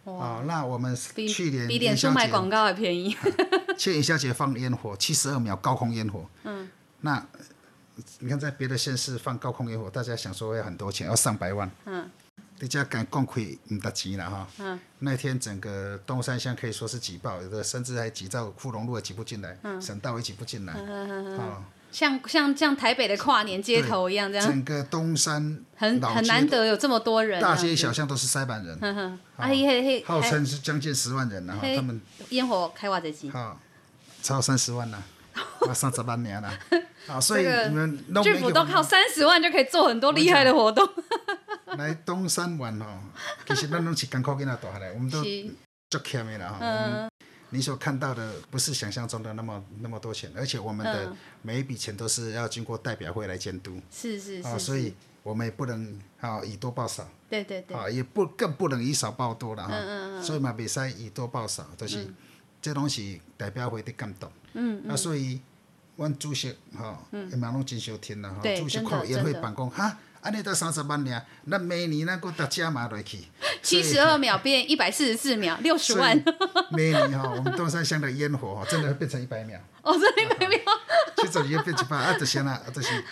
[0.04, 3.16] 哦，那我们去年比脸书卖广告还便宜。
[3.78, 7.26] 去元宵节放烟火，七十二秒高空烟火，嗯，那
[8.20, 12.10] 你看在别的县市放高空烟火，大家想说要很多钱，要上百万，嗯，
[12.60, 28.78] 大家敢共亏唔得钱了哈，嗯，那天整个东山乡可以说是挤爆，有的甚至还挤到富隆路也挤不进来，嗯，省道也挤不进来，嗯嗯嗯嗯像像像台北的跨年街头一样，这样整个东山很很难得有这么多人，大街小巷都是塞满人。
[29.38, 32.00] 啊嘿嘿嘿，号称是将近十万人了哈，他们
[32.30, 33.60] 烟火开挖这机，好，
[34.22, 35.04] 超三十万了，
[35.74, 36.52] 三十万年了，
[37.08, 40.88] 啊，所以你们政府都靠三十万就可以做很多厉害的活动。
[41.78, 42.86] 来东山玩哦，
[43.48, 45.24] 其实咱拢是艰苦囡仔大下来，我们都。
[45.92, 47.10] 足欠的啦哈。
[47.52, 47.58] 嗯。
[47.58, 53.80] 你所看到的不是想象中的那么那么多钱，而且我们的每一笔钱都是要经过代表会来监督。
[53.92, 54.48] 是是是。
[54.48, 57.08] 啊，所以我们也不能啊以多报少。
[57.30, 57.76] 对对对。
[57.76, 59.74] 啊，也不更不能以少报多了哈。
[59.74, 60.24] 嗯嗯嗯。
[60.24, 62.08] 所以嘛，袂使以多报少，就是
[62.62, 64.32] 这东西代表会的感动。
[64.54, 64.92] 嗯嗯。
[64.92, 65.42] 啊，所以，
[65.96, 68.42] 阮主席哈，也蛮拢真想听啦哈。
[68.56, 69.98] 主席看也会办公哈。
[70.22, 73.20] 安尼得三十万呢，那明年咱搁得加码落去。
[73.62, 76.16] 七十二秒变一百四十四秒，六十万。
[76.72, 79.60] 明年哈，我们东山乡的烟火哈，真的会变成一百秒。
[79.82, 80.60] 哦，真的一百秒。
[81.18, 83.04] 七十二变一百，啊，就是啦，就是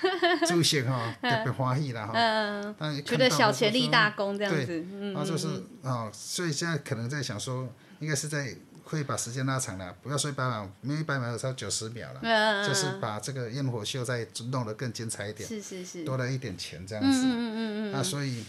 [0.46, 2.12] 主席哈特别欢喜啦哈。
[2.14, 3.04] 嗯嗯。
[3.04, 4.66] 觉得小钱立大功这样子。
[4.66, 4.86] 对。
[4.92, 5.16] 嗯。
[5.16, 5.48] 啊，就是
[5.84, 7.68] 啊，所以现在可能在想说，
[8.00, 8.56] 应该是在。
[8.88, 18.44] 会把时间拉长了，不要说一百秒，因为一百秒，差九十秒了，嗯、就是把这个烟火秀再弄得更精彩一点，是是是，多了一点钱这样子，嗯嗯嗯嗯，啊，所以，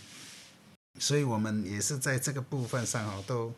[0.99, 3.53] 所以我们也是在这个部分上哈，都，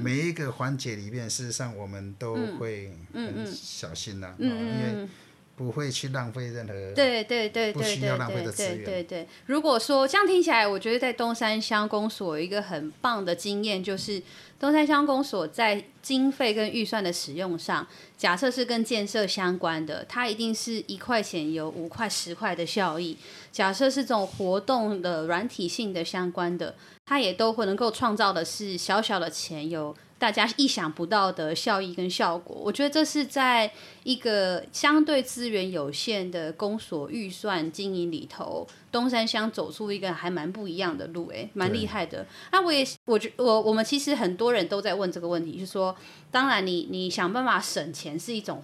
[0.00, 5.08] 每一个环节里面，事实上我们都会很小心呐，因为。
[5.56, 8.84] 不会去浪费任何对对对不需要浪费的资源。
[8.84, 14.22] 对对，如果说这样听起来，我觉得在东山乡公所有一个很棒的经验，就是
[14.60, 17.86] 东山乡公所在经费跟预算的使用上，
[18.18, 23.16] 假设是跟建设相关的，它一定是一块钱有五块十块的效益。
[23.50, 26.74] 假设是这种活动的软体性的相关的，
[27.06, 29.96] 它也都会能够创造的是小小的钱有。
[30.18, 33.70] 大家意想不到的效益跟效果，我觉得这是在
[34.02, 42.26] 一个相对资源有限的公所预算经营里头，东山乡走出一个还蛮不一样的路，哎，蛮厉害的。
[42.50, 45.94] 那我也，我觉我我们其实很多人都在问这个问题，就是说，
[46.30, 48.62] 当然你你想办法省钱是一种。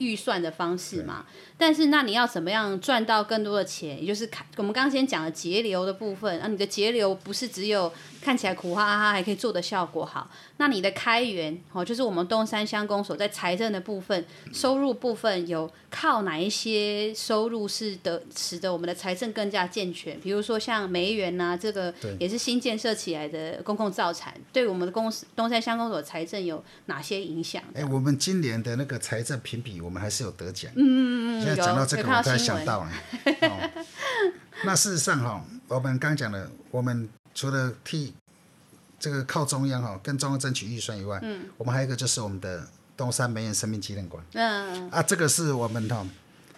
[0.00, 1.24] 预算的方式嘛，
[1.56, 4.00] 但是那你要怎么样赚到更多的钱？
[4.00, 7.92] 也就是我们刚刚先讲的节流的部分啊，你的节流不是只有
[8.24, 10.30] 看起来苦哈哈，还可以做的效果好。
[10.56, 20.18] 那你的开源哦，就是我们东山乡公所在财政的部分，收入部分有靠哪一些收入是得，使得我们的财政更加健全？
[20.20, 27.62] 比如说像梅园呐，这个也是新建设起来的公共造产，对我们的公司东山乡公所财政有哪些影响？
[27.74, 29.74] 哎，我们今年的那个财政评比。
[29.84, 30.70] 我们还是有得奖。
[30.76, 32.90] 嗯嗯嗯，现在讲到这个，我突然想到了。
[33.42, 33.70] 哦，
[34.64, 38.14] 那事实上哈，我们刚讲的，我们除了替
[38.98, 42.66] 这个靠中央哈，跟中央争取预算以外，嗯，我们还有一个就是我们的
[42.96, 44.24] 东山梅园生命纪念馆。
[44.32, 46.06] 嗯啊，这个是我们哈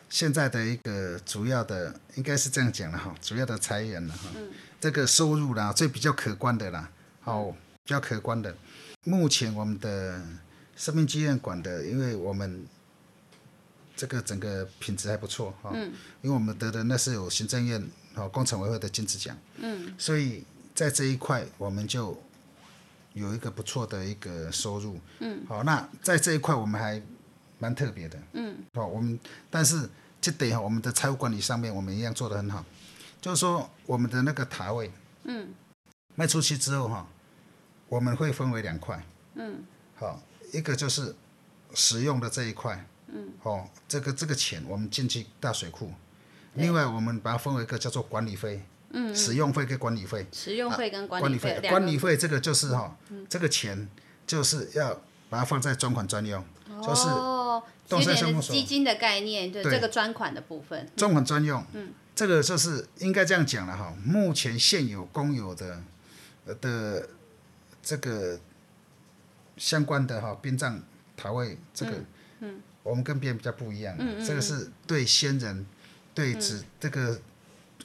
[0.09, 4.31] 现在的一个主要的，应该是这样讲的哈，主要的财源了哈。
[4.37, 4.51] 嗯。
[4.79, 6.89] 这个收入啦，最比较可观的啦，
[7.23, 8.55] 好，比较可观的。
[9.05, 10.23] 目前我们的
[10.77, 12.67] 生命纪念馆的，因为我们
[13.97, 17.83] 这个整个品质还不错哈，嗯、因为我们得的那是有行政院
[18.15, 20.45] 和工程委会的金质奖，嗯，所以
[20.77, 22.17] 在这一块我们就
[23.15, 27.03] 有一个不错的一个收入，嗯，好，那在这一块我们还
[27.59, 29.19] 蛮特别的，嗯，好，我们
[29.51, 29.89] 但是
[30.21, 32.65] 这点哈，我们的财务管理上面我们一样做得很好，
[33.21, 34.93] 就是说我们的那个塔位，
[35.25, 35.49] 嗯，
[36.15, 37.09] 卖出去之后哈，
[37.89, 39.03] 我们会分为两块，
[39.35, 39.65] 嗯，
[39.97, 41.17] 好，一个就是
[41.75, 42.87] 使用的这一块。
[43.09, 45.93] 嗯，哦，这个这个钱我们进去大水库，
[46.55, 48.67] 另外我们把它分为一个叫做管理费，
[48.99, 52.97] 嗯，使用费跟管理费，使用费跟管理费，啊、管理费这个就是哈，
[53.29, 53.87] 这个钱
[54.27, 56.43] 就是要把它放在专款专用，
[56.83, 57.07] 就是
[57.87, 65.83] 东山乡公所基金的概念，对这个专款的部分，专款专用，嗯，这个就是应该这样讲了哈，目前现有公有的
[66.63, 67.11] 的
[67.83, 68.41] 这个
[69.59, 70.83] 相关的哈殡葬
[71.19, 71.93] 塔位这个，
[72.83, 75.67] 我们跟别人比较不一样，这个是对先人、
[76.15, 77.21] 对子、嗯、这个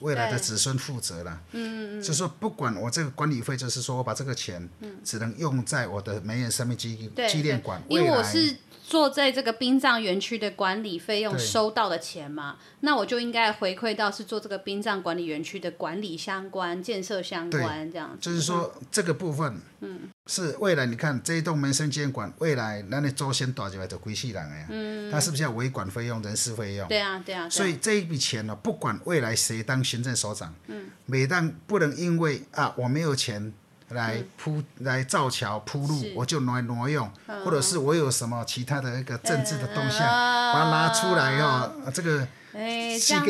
[0.00, 1.40] 未来的子孙负责了。
[1.52, 4.68] 嗯嗯嗯，就是说，不管我这个管理费，就是说我把这个钱，
[5.04, 7.82] 只能用在我的梅园生命纪纪念馆。
[7.88, 18.16] 因为我是做在这个殡葬园区的管理费用收到的钱嘛，那我就应该回馈到是做这个殡葬管理园区的管理相关、建设相关这样。
[18.20, 19.60] 就是说这个部分。
[19.80, 20.08] 嗯。
[20.28, 24.66] 是未来，你看这一栋民生监管，未来那你周先打起来就归世人了呀。
[24.70, 25.10] 嗯。
[25.10, 26.86] 他是不是要维管费用、人事费用？
[26.86, 27.50] 对啊，对啊。
[27.50, 33.52] 所以这一笔钱呢，不管未来谁当行政首长，嗯，每当不能因为啊我没有钱
[33.88, 42.26] 来铺、嗯、来造桥铺路，我就挪挪用，嗯、或者是我有什么其他的一个政治的动向，嗯、把它拿出来哦，啊、这个。
[42.54, 43.24] 哎，这样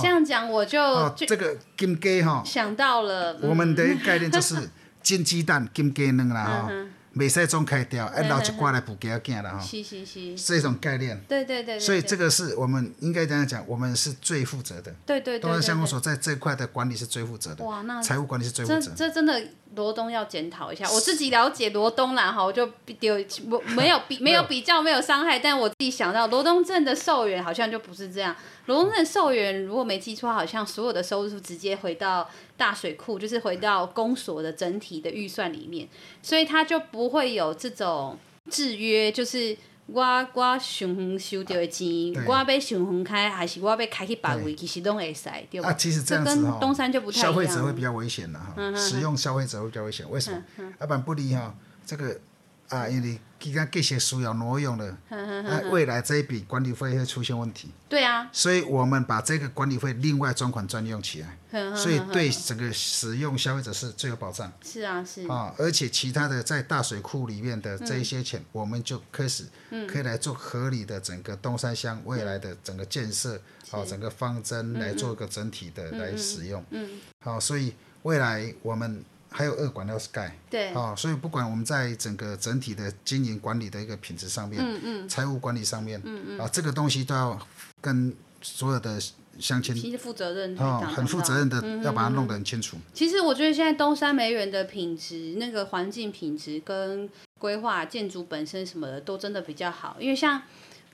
[0.00, 3.38] 这样讲我就、哦、这个金鸡哈，想到了。
[3.40, 4.68] 我们的概念就是。
[5.02, 6.72] 金鸡蛋金鸡卵啦吼，
[7.14, 9.60] 袂使总开掉，哎，留一寡来补给囝啦哈。
[9.60, 10.36] 是是是。
[10.36, 11.18] 这种概念。
[11.26, 11.80] 对对对。
[11.80, 14.94] 所以这个是我们应该这样讲，我们是最负责的。
[15.06, 15.40] 对对对。
[15.40, 17.64] 东山乡公所在这块的管理是最负责的。
[17.64, 18.92] 哇，那财务管理是最负责。
[18.94, 19.42] 这这真的
[19.74, 20.88] 罗东要检讨一下。
[20.92, 22.66] 我自己了解罗东啦哈，我就
[22.98, 23.14] 丢
[23.50, 28.34] 我没有比 没有比较没有伤害，但我自己想到罗东镇的寿元好像就不是这样。
[28.66, 35.88] 罗东镇寿元如果没记错，好像所有的收入直接回到大水库，就是回到公所的整体的预算里面，
[36.22, 38.18] 所以他就不会有这种
[38.50, 39.56] 制约，就是
[39.88, 41.86] 我我想收到的钱，
[42.26, 45.70] 我要想分开，还是我要开去别位，其实拢会使，对吧？
[45.70, 50.42] 啊，其实这样子跟东山就不太消费者会比较危险的哈，嗯、使用消费者会比较危险，为什么？
[50.78, 52.20] 要不然不离哈，这个
[52.68, 53.18] 啊，因为。
[53.40, 57.70] 其他这些需要挪用的，那 未来这一笔管理费会出现问题。
[57.88, 61.38] 对啊，所以我们把这个管理费另外专款专用起来，
[61.74, 64.52] 所以对整个使用消费者是最有保障。
[64.62, 65.26] 是啊，是。
[65.28, 69.44] 啊，而且其他的在大水库里面的这一些钱，我们就开始
[69.86, 76.62] 可以来做合理的整个东山乡未来的整个建设，好，整个方针来做一个整体的来使用。
[76.70, 79.04] 嗯，好，所以未来我们。
[79.30, 87.38] 还有二馆要盖，对，哦，所以不管我们在整个整体的经营管理的一个品质上面，嗯嗯，财务管理上面，嗯嗯，啊，这个东西都要
[87.80, 88.98] 跟所有的
[89.38, 92.78] 乡亲，其实负责任，哦，很负责任的，要把它弄得很清楚。
[92.94, 97.08] 其实我觉得现在东山梅园的品质，那个环境品质跟
[97.38, 100.42] 规划建筑本身什么的都真的比较好，因为像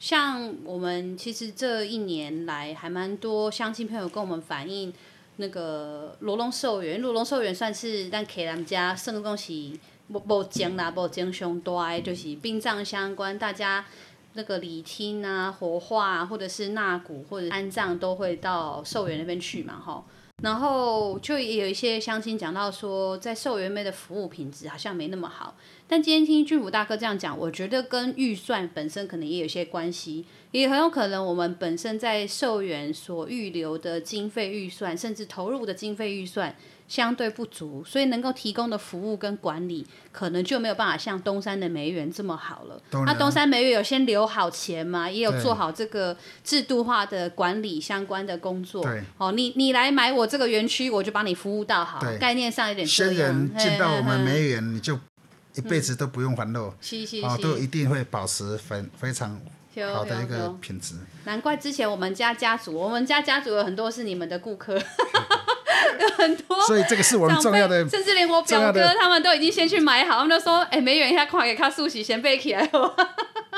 [0.01, 4.93] 像我们其实这一年来还蛮多乡亲朋友跟我们反映。
[5.37, 9.53] 那个罗龙寿园，罗龙寿园算是咱客人家算讲是
[10.09, 13.85] 无无种啦，无种上大，就是殡葬相关，大家
[14.35, 20.05] 那个礼厅啊、火化啊，或者是纳骨或者安葬，都会到寿园那边去嘛，吼。
[20.45, 25.57] 然后就也有一些相亲讲到说，在寿元妹的服务品质好像没那么好。
[25.88, 36.55] 但今天听俊武大哥这样讲，我觉得跟预算本身可能也有些关系，也很有可能我们本身在寿元所预留的经费预算，甚至投入的经费预算。
[36.87, 42.80] 相对不足，所以能够提供的服务跟管理，可能就没有办法像东山的梅园这么好了。
[42.91, 48.82] 那、啊、东山梅园有先留好钱嘛，也有做好这个制度化的管理相关的工作。
[48.82, 52.01] 对，哦，你你来买我这个园区，我就帮你服务到好。
[52.20, 53.14] 概念上有点这样。
[53.14, 54.99] 先人进到我们梅园，你就
[55.55, 56.64] 一辈子都不用烦恼。
[56.64, 59.41] 哦、嗯，都一定会保持非非常
[59.93, 60.95] 好的一个品质。
[61.25, 64.81] 难怪之前我们家家族，我们家家族有很多是你们的顾客。
[66.01, 72.68] 有很多，所以这个是我们重要的，甚至连我表哥他们都已经先去买好，他们都说：“哎、欸，梅园一下快给他梳洗，先备起来。”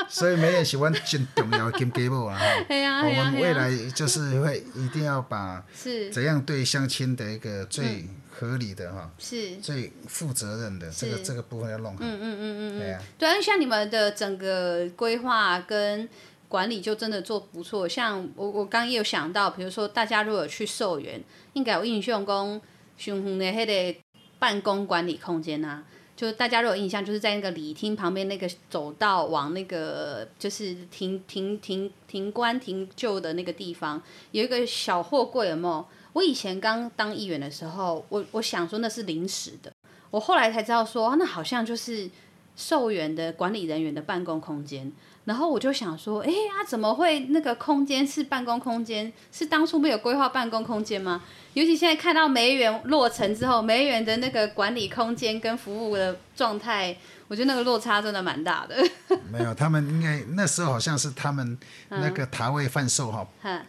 [0.07, 2.37] 所以梅园是我们最重要的金鸡母啊！
[2.69, 8.05] 我们未来就是会一定要把 是怎样对相亲的一个最
[8.39, 11.99] 合理的哈，是最负责任的这个这个部分要弄好。
[12.01, 16.07] 嗯嗯嗯嗯嗯，对啊，像你们的整个规划跟。
[16.49, 21.21] 管理就真的做不错，像我我刚也有想到，比如说大家如果有去寿园，
[21.51, 22.61] 应该有印象讲，
[22.97, 23.99] 雄红的迄个
[24.39, 25.83] 办公管理空间啊，
[26.15, 35.85] 就大家如果有印象，就是在那个礼厅旁边那个走道往那个就是停停停停关停旧的那个地方，有一个小货柜，有没有？
[36.17, 39.71] 我以前刚当议员的时候，我我想说那是临时的，
[40.09, 42.09] 我后来才知道说，那好像就是
[42.55, 44.91] 寿园的管理人员的办公空间。
[45.25, 49.13] 然后我就想说，哎呀，怎么会那个空间是办公空间？
[49.31, 51.21] 是当初没有规划办公空间吗？
[51.53, 56.97] 尤其现在看到梅园落成之后，梅园的那个管理空间跟服务的状态，
[57.27, 58.75] 我觉得那个落差真的蛮大的。
[59.29, 61.55] 没有，他们应该那时候好像是他们
[61.89, 63.27] 那个台位贩售哈，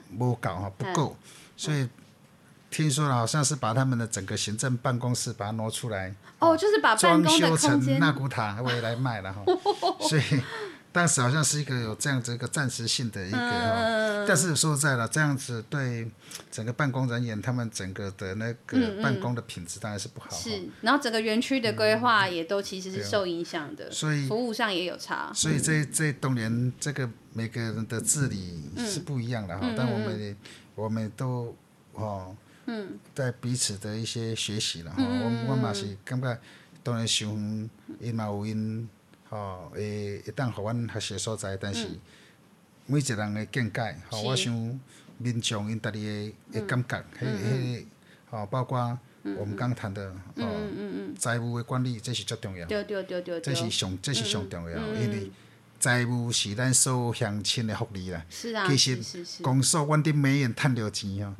[0.09, 1.15] 没搞哈不够，
[1.57, 1.87] 所以
[2.71, 7.59] 听说了好像是把他们的整个行政办公室把它挪出来，哦，就是把办公的空间。
[7.59, 9.45] 装修成纳古塔为来卖了哈，
[10.01, 10.23] 所以。
[10.91, 16.11] 当时好像是一个有这样子一个暂时性的一个，嗯、但是说实在了，这样子对
[16.51, 20.31] 整个办公人员他们整个的那个办公的品质当然是不好。
[20.31, 25.31] 是，然后整个园区的规划也都其实是受影响的，所以服务上也有差。
[25.35, 30.37] 所以这这东联这个每个人的治理是不一样的哈，嗯、但我们
[30.75, 31.55] 我们都
[31.93, 32.35] 哦，
[32.69, 36.39] 嗯，在彼此的一些学习了吼，我我嘛是感觉
[36.83, 37.29] 当然想
[38.01, 38.89] 因嘛有因。
[39.31, 41.87] 吼，会会当互阮学习所在，但是
[42.87, 44.81] 每一个人的见解，吼，我想
[45.19, 47.87] 民众因家己的的感觉，迄迄个，
[48.31, 48.99] 吼，包括
[49.37, 50.47] 我们刚谈的，吼，
[51.19, 55.31] 财务的管理，这是最重要，对对对对，这是上这是上重要，因为
[55.79, 58.25] 财务是咱所有乡亲的福利啦。
[58.31, 61.35] 是啊，其实公所阮伫梅园趁着钱吼，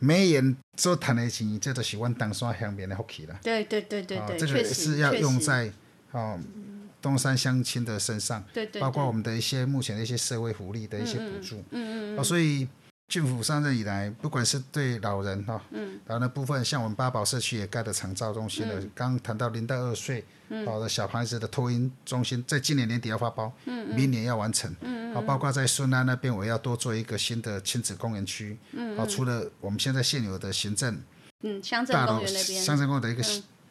[0.00, 3.38] 梅园所趁的钱，这都是阮东山乡民的福气啦。
[3.44, 5.70] 对对对对对，这个是要用在
[6.10, 6.36] 哦。
[7.02, 12.68] 东山乡亲的身上，对对对，包括我们的一些目前的一些社会福利的一些补助，嗯嗯，嗯，哦，所以
[13.10, 31.02] 郡府上任以来，不管是对老人哈，嗯，然后的部分，像我们八宝社区也盖的长照中心了，嗯、刚谈到零到二岁，嗯，好的小孩子的托婴中心，在今年年底要发包，嗯，明年要完成，嗯，好，包括在顺安那边，我要多做一个新的亲子公园区，嗯，好，除了我们现在现有的行政，
[31.42, 33.22] 嗯，乡镇公园那边，乡镇公园的一个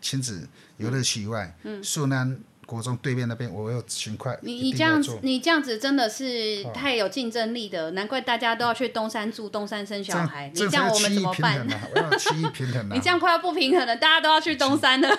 [0.01, 2.37] 亲子游乐区以外，嗯，顺安。
[2.69, 4.37] 国中对面那边，我有勤快。
[4.43, 10.51] 你你这样子，你这样子真的是太有竞争力的，难怪大家都要去东山住，东山生小孩。
[10.53, 11.67] 你这样我们怎么办？
[11.95, 12.87] 我要区域 平衡。
[12.91, 15.09] 你这样快要不平衡了，大家都要去东山了。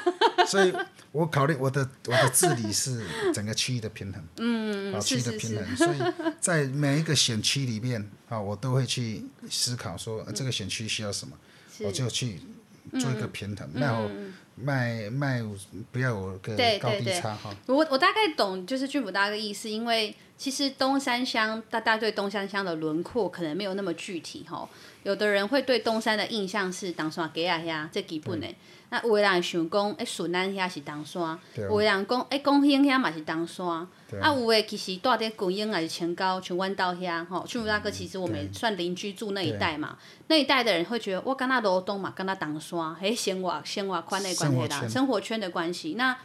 [0.47, 0.73] 所以
[1.11, 5.77] 我考虑我的我的治理是整个区域的平衡， 嗯，区域的平衡。
[5.77, 5.99] 所以
[6.39, 11.37] 在每一个选区里面啊，我都会去思考说这个选区需要什么，
[11.81, 12.39] 我就去
[12.93, 14.09] 做一个平衡，然后。
[14.63, 15.43] 卖卖
[15.91, 17.55] 不要有个高低差哈。
[17.67, 24.67] 我我大概懂，就是俊武大哥意思，因为其实东山乡大家对东山乡的轮廓可能没有那么具体哈。
[25.03, 28.47] 有的人会对东山的印象是当山给啊呀，这基本的。
[28.89, 33.67] 那有的人想讲，哎，顺安遐是东山；有的人讲，哎，公兴遐嘛是东山。
[33.67, 37.45] 啊，有的其实住在公英还是前高全弯道遐哈。
[37.47, 45.97] 郡府大哥，其实我们算邻居住那一带嘛，那一带的人会觉得，我跟他罗东嘛，跟他东山，嘿，生活生活宽的关系啦，生活圈的关系。
[45.99, 46.17] 那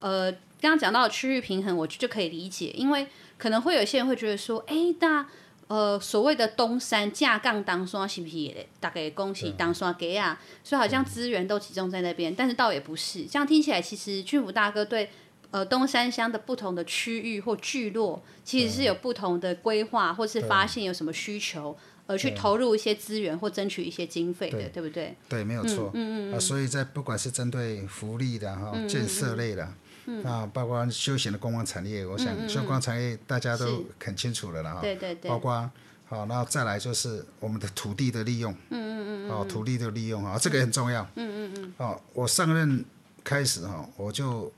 [0.00, 3.06] 呃，刚刚讲到区域平衡，我就可以理解，因为
[3.42, 5.26] 可能会有些人会觉得说，哎，那。
[5.68, 10.38] 呃，所谓的东山架杠当山是不是大概恭喜当山给啊？
[10.62, 13.24] 所以好像资源都集中在那边，但是倒也不是。
[13.24, 15.08] 这样听起来，其实郡府大哥对
[15.50, 21.74] 呃东山乡的不同的区域或聚落，其实是有不同的规划，或是发现有什么需求，
[22.06, 25.16] 而去投入一些资源或争取一些经费的，对，对不对？
[25.26, 25.90] 对，没有错。
[25.94, 26.34] 嗯嗯嗯。
[26.34, 29.72] 啊，所以在不管是针对福利的哈，建设类的。
[30.06, 34.80] 嗯、啊，包括休闲的观光产业，我想观光产业大家都很清楚了了哈。
[34.80, 35.28] 对对对。
[35.28, 35.70] 包括
[36.06, 38.52] 好，然后再来就是我们的土地的利用。
[38.70, 39.30] 嗯嗯嗯。
[39.30, 41.02] 哦，土地的利用啊，这个很重要。
[41.14, 41.74] 嗯嗯嗯。
[41.78, 42.84] 哦，我上任
[43.24, 44.52] 开始哈，我就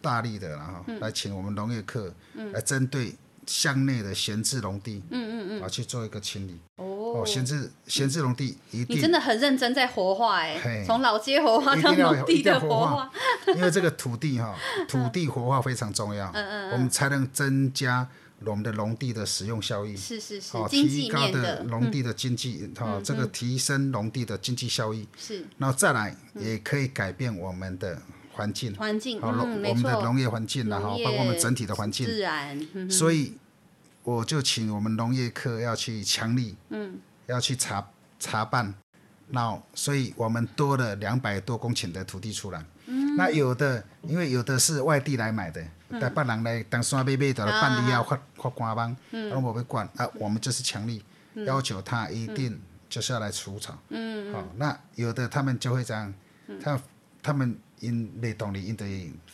[0.00, 2.12] 大力的然后来请我们农业课
[2.52, 3.14] 来针对
[3.48, 6.60] 乡内的闲置农地，嗯嗯嗯，啊去做一个清理。
[6.76, 13.10] 哦，闲置闲置农地一定，你真的很认真在活化哎，从老街活化到农地的活化，
[13.56, 14.54] 因为这个土地哈，
[14.86, 18.06] 土地活化非常重要，嗯嗯，我们才能增加
[18.44, 28.00] 我们的农地的使用效益，是是是，提高的农地的经济，哈，这个提升农地的经济效益，是，然后再来也可以改变我们的
[28.38, 33.36] 环境，环境，好，我们的农业环境然后包括我们整体的环境，自然，所以。
[34.04, 37.86] 我就请我们农业科要去强力，嗯，要去查
[38.18, 38.72] 查办，
[39.26, 42.64] 那所以我们多了两百多公顷的土地出来。
[42.86, 45.62] 嗯，那有的因为有的是外地来买的，
[46.00, 51.04] 带别人来当山买买的，办理要发发官帮，嗯，我们管啊，我们就是强力
[51.44, 52.58] 要求他一定
[52.88, 53.76] 就是要来除草。
[53.90, 56.14] 嗯，好，那有的他们就会这样，
[56.62, 56.80] 他
[57.28, 57.58] 他们。
[57.80, 58.84] 因没动力，因得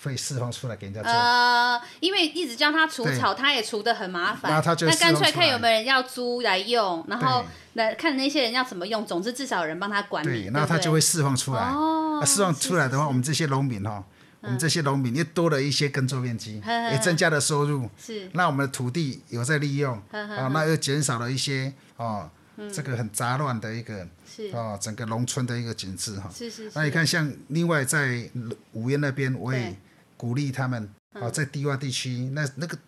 [0.02, 1.10] 会释放出来给人家做。
[1.10, 4.52] 呃，因为一直叫他除草，他也除得很麻烦。
[4.52, 7.42] 那他就那干脆看有没有人要租来用，然后
[7.72, 9.06] 来看那些人要怎么用。
[9.06, 10.42] 总之至少有人帮他管理。
[10.42, 11.62] 对，那他就会释放出来。
[11.62, 12.22] 哦。
[12.26, 14.04] 释放出来的话，我们这些农民哈，
[14.42, 16.60] 我们这些农民又多了一些耕作面积，
[16.92, 17.88] 也增加了收入。
[17.96, 18.28] 是。
[18.34, 22.28] 那我们的土地有在利用，啊，那又减少了一些哦。
[22.72, 24.06] 这个很杂乱的一个，
[24.52, 26.30] 哦，整个农村的一个景致哈。
[26.32, 26.72] 是是是。
[26.74, 28.30] 那你看，像另外在
[28.72, 29.76] 五原那边，我也
[30.16, 32.78] 鼓励他们，哦，在低洼地区，那那个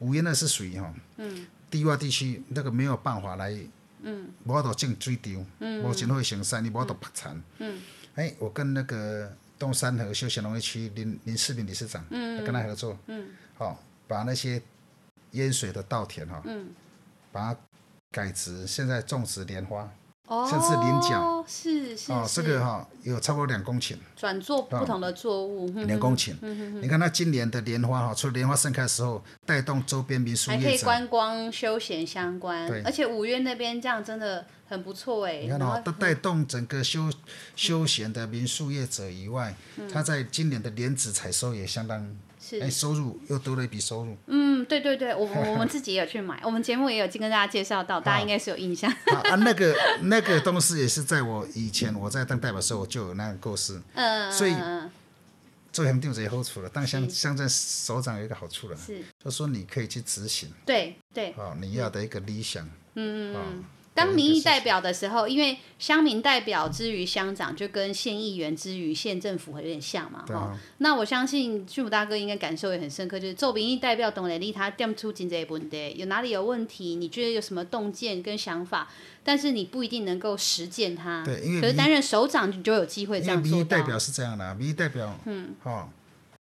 [0.00, 0.92] 五原那是属于哈，
[1.70, 3.56] 低洼地区那个没有办法来，
[4.02, 7.80] 嗯，无法度种水稻，嗯，无钱会生产，你无法度拔田，嗯，
[8.16, 14.60] 哎，我跟那个东山河休闲农业区林林世明理事长，嗯，跟他合作，嗯，好，把那些
[15.32, 16.70] 淹水的稻田哈，嗯，
[17.30, 17.60] 把它。
[18.14, 19.92] 改植，现在种植莲花，
[20.48, 26.32] 甚至菱角，是是哦，这个哈有差不多两公顷，转做不同的作物，两公顷。
[26.80, 32.68] 你看它今年的莲花哈，除了莲花盛开的时候，带动周边民宿业者，还可以观光休闲相关。
[32.68, 35.40] 对，而且五月那边这样真的很不错哎。
[35.40, 37.10] 你看哦，它带动整个休
[37.56, 39.56] 休闲的民宿业者以外，
[39.92, 42.16] 它在今年的莲子采收也相当。
[42.60, 44.16] 哎，收入又多了一笔收入。
[44.26, 48.90] 嗯，对对对，我我们 自己也有去买，我们节目也有跟大家介绍到，大家应该是有印象。
[48.90, 53.82] 啊，那个 那个东西也是在我以前我在当代表的时候，我就有那个构思。
[53.94, 54.54] 嗯，所以
[55.72, 60.48] 做乡长也好处了，但乡乡镇首长有一个好处了，是，就说你可以去执行。
[60.64, 61.34] 对对。
[61.36, 62.64] 哦，你要的一个理想。
[62.94, 63.64] 嗯嗯。
[63.94, 70.58] 当民意代表的时候，因为乡民代表之于乡长，就跟县议员之于县政府有点像嘛，哈、啊。
[70.78, 78.90] 那我相信俊武大哥应该感受也很深刻，就是做民意代表，董磊利他点出经济问题，有哪里有问题，你觉得有什么洞见跟想法，
[79.22, 81.24] 但是你不一定能够实践它。
[81.24, 83.52] 对，因为可是担任首长你就有机会这样做。
[83.52, 85.88] 民意代表是这样的、啊，民意代表，嗯，哦，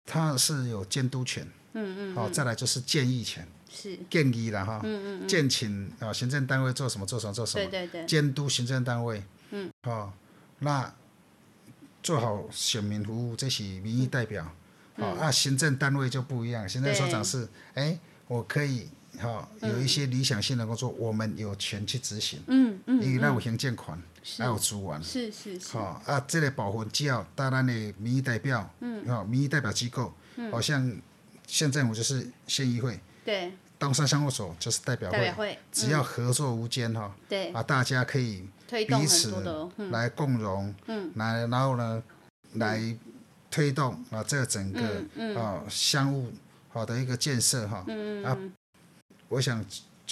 [0.07, 3.44] 他是有监督权，嗯嗯，好、哦，再来就是建议权。
[3.73, 3.99] 是。
[4.11, 10.12] 建议了哈，嗯嗯嗯，建请啊行政单位做什么做什么做什么，对对对，监督行政单位，嗯，哦，
[10.59, 10.93] 那
[12.03, 14.53] 做好选民服务，这是民意代表，
[14.97, 18.89] 嗯、哦啊，行政单位就不一样，行政首长是，哎，我可以
[19.21, 24.03] 好、哦、有一些理想性的工作，嗯、我们有权去执行，嗯嗯，因为那有行政权，
[24.39, 30.93] 还有资源，是是是，好、哦、啊，这个保护只要当然的民意代表，嗯，哦，民意代表机构，嗯，好像
[31.47, 32.99] 县政府就是县议会。
[33.25, 39.33] 对，东山商务所就是代表会，只要合作无间哈，对，啊，大家可以彼此
[39.91, 42.03] 来共荣，嗯，来然后呢，
[42.53, 42.97] 嗯、来
[43.51, 46.33] 推动啊这个整个、啊乡务
[46.68, 48.37] 好的一个建设哈，嗯、啊，
[49.29, 49.64] 我想。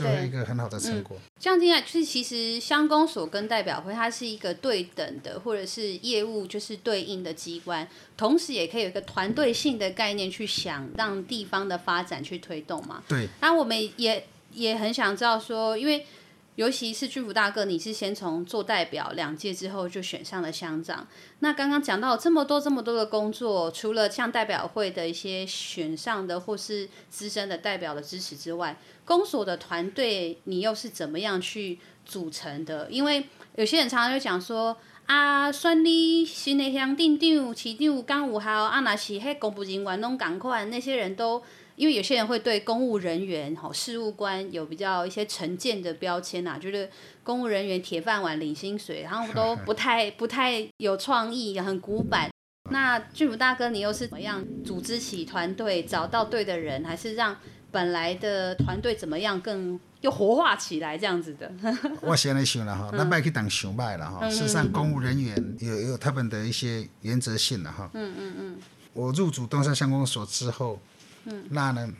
[0.05, 1.16] 就是一个很好的成果。
[1.38, 13.03] 这样听起来，就是其实乡公所跟代表会，它是一个对等的，或者是业务就是对应的机关，同时也可以有一个团队性的概念去想，让地方的发展去推动嘛。
[13.09, 13.28] 对。
[13.40, 16.07] 那我们也也很想知道说，因为。
[16.59, 21.07] 尤其是巨福大哥，你是先从做代表两届之后就选上了乡长。
[21.39, 32.89] 那刚刚讲到这么多这么多的工作，除了像代表会的一些选上的或是资深的代表的支持之外，公所的团队你又是怎么样去组成的？
[32.91, 41.41] 因为有些人常常就讲说啊，选你新的乡镇长、市长刚有效，啊，那是迄公务人员拢同款，那些人都。
[41.79, 46.91] 因为有些人会对公务人员、哈事务官有比较一些成见的标签呐、啊，觉得
[47.22, 52.29] 公务人员铁饭碗领薪水，然后都不太不太有创意，很古板。
[52.70, 57.37] 那俊福大哥，你又是怎么样组织起团队，找到对的人，还是让
[57.70, 61.49] 本来的团队怎么样更又活化起来这样子的？
[62.03, 64.29] 我先来想了哈，那麦去当熊卖了哈。
[64.29, 67.89] 事实上，公务人员有有他们的一些原则性了哈。
[67.95, 68.59] 嗯嗯嗯。
[68.95, 70.81] 我入主东山乡公所之后。
[71.25, 71.93] 嗯，那呢？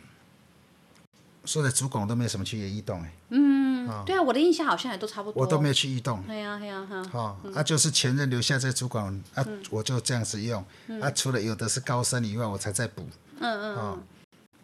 [1.45, 3.11] 说的主管都没有什么去异动哎。
[3.29, 5.41] 嗯，哦、对啊，我的印象好像也都差不多。
[5.41, 6.21] 我都没有去异动。
[6.23, 7.03] 对呀，对呀，哈。
[7.05, 10.63] 好，啊，就是前任留下这主管啊，嗯、我就这样子用。
[10.87, 13.07] 嗯、啊，除了有的是高升以外，我才在补。
[13.39, 13.75] 嗯嗯。
[13.77, 13.99] 哦、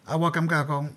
[0.04, 0.90] 啊，我感觉讲，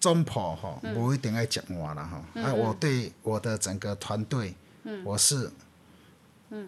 [0.00, 2.22] 中婆哈，不一定爱讲话了哈。
[2.34, 5.50] 嗯、啊，我对我的整个团队，嗯、我是，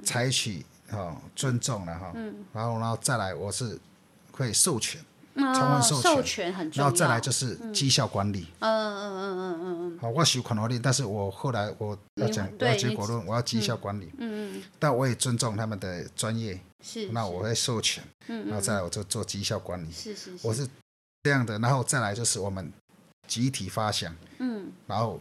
[0.05, 2.13] 采取哈、哦、尊重了哈。
[2.15, 3.79] 嗯、然后，然后再来，我是
[4.33, 5.05] 会授权。
[5.37, 8.49] 充分授权，然后再来就是绩效管理。
[8.59, 9.99] 嗯嗯嗯嗯嗯嗯。
[10.01, 14.11] 好，我是有权力，但是我后来我要讲，我要结果论，我要绩效管理。
[14.19, 14.63] 嗯嗯。
[14.79, 16.59] 但我也尊重他们的专业。
[16.85, 17.09] 是。
[17.13, 18.03] 那我会授权。
[18.27, 18.49] 嗯嗯。
[18.49, 19.91] 然后再来我就做绩效管理。
[19.93, 20.47] 是是是。
[20.47, 20.67] 我是
[21.23, 22.73] 这样的，然后再来就是我们
[23.27, 24.15] 集体发想。
[24.39, 24.73] 嗯。
[24.87, 25.21] 然后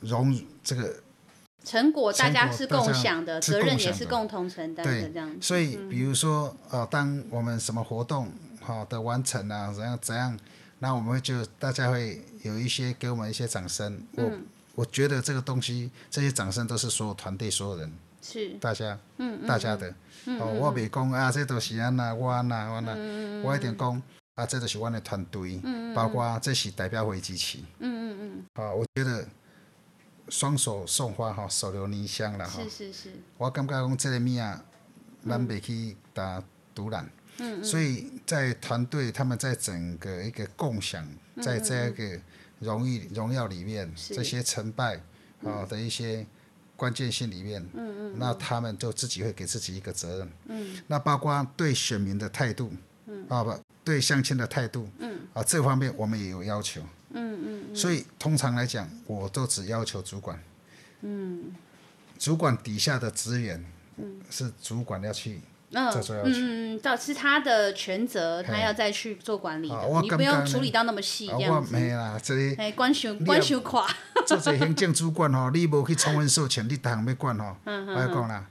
[0.00, 0.34] 融
[0.64, 0.96] 这个
[1.64, 5.36] 成果，大家是共享的，责任也是共同承担的，这样。
[5.40, 8.28] 所以，比如说，呃，当我们什么活动。
[8.60, 10.38] 好的完成啊，怎样怎样？
[10.78, 14.02] 那我们会就大家会有一些给我们一些掌声。
[14.16, 14.24] 嗯、
[14.74, 17.92] 我我觉得这个东西，这些掌声都是所有团队所有人，
[18.22, 19.94] 是大家，嗯，大家的。
[20.26, 24.02] 嗯、哦，我别讲啊，这都是安那我安那我安那，嗯、我一定讲
[24.36, 27.58] 啊，这都是我的团队，嗯、包括这是代表会支持。
[27.78, 28.44] 嗯嗯嗯。
[28.54, 29.26] 好，我觉得
[30.28, 32.62] 双手送花哈，手留泥香了哈。
[32.62, 33.10] 是是是。
[33.36, 34.64] 我感觉讲这个物啊，
[35.28, 36.42] 咱别去打
[36.74, 37.06] 赌烂。
[37.42, 41.08] 嗯，所以在团队，他们在整个一个共享，
[41.42, 42.20] 在这一个
[42.58, 45.00] 荣誉荣耀里面，这些成败
[45.42, 46.26] 啊的一些
[46.76, 52.70] 关键性里面，嗯嗯，那他们就自己会给自己一个责任，嗯，那包括对选民的态度，
[53.06, 56.82] 嗯，啊不，对乡亲的态度，嗯，啊这方面我们也有要求，
[57.14, 60.38] 嗯嗯，所以通常来讲，我都只要求主管，
[61.00, 61.54] 嗯，
[62.18, 63.64] 主管底下的职员，
[63.96, 65.40] 嗯，是主管要去。
[65.72, 71.72] 嗯嗯，到是他的权责，他要再去做管理的，你不用处理到那么细这样子。
[71.72, 72.56] 没啦，这里。
[72.56, 73.86] 哎，管修管修垮。
[74.26, 77.56] 做这行政主管吼，你无去充分授权，你逐项要管吼。
[77.64, 78.44] 我要讲啦，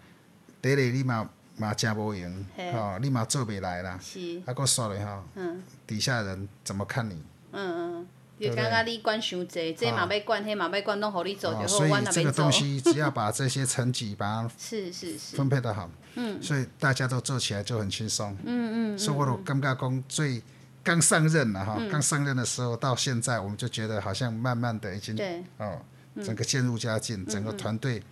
[0.61, 3.99] 第一你嘛嘛真无用，吼，你嘛做袂来啦。
[4.01, 4.41] 是。
[4.45, 5.41] 啊，搁说了吼，
[5.85, 7.21] 底下人怎么看你？
[7.51, 8.07] 嗯嗯。
[8.39, 11.67] 就感觉你管伤济，这嘛要管，那嘛要管，拢互你做就好，我。
[11.67, 15.35] 所以这个东西只要把这些层级把它 是是是。
[15.35, 18.97] 分配得好，嗯，所以大家都做起来就很轻松，嗯嗯。
[18.97, 20.41] 所以我感觉讲最
[20.83, 25.43] 刚上任了哈，刚上任的时候到现在，我们就觉得好像慢慢的已经对。
[25.57, 25.79] 哦
[26.25, 28.03] 整个渐入佳境，整个团队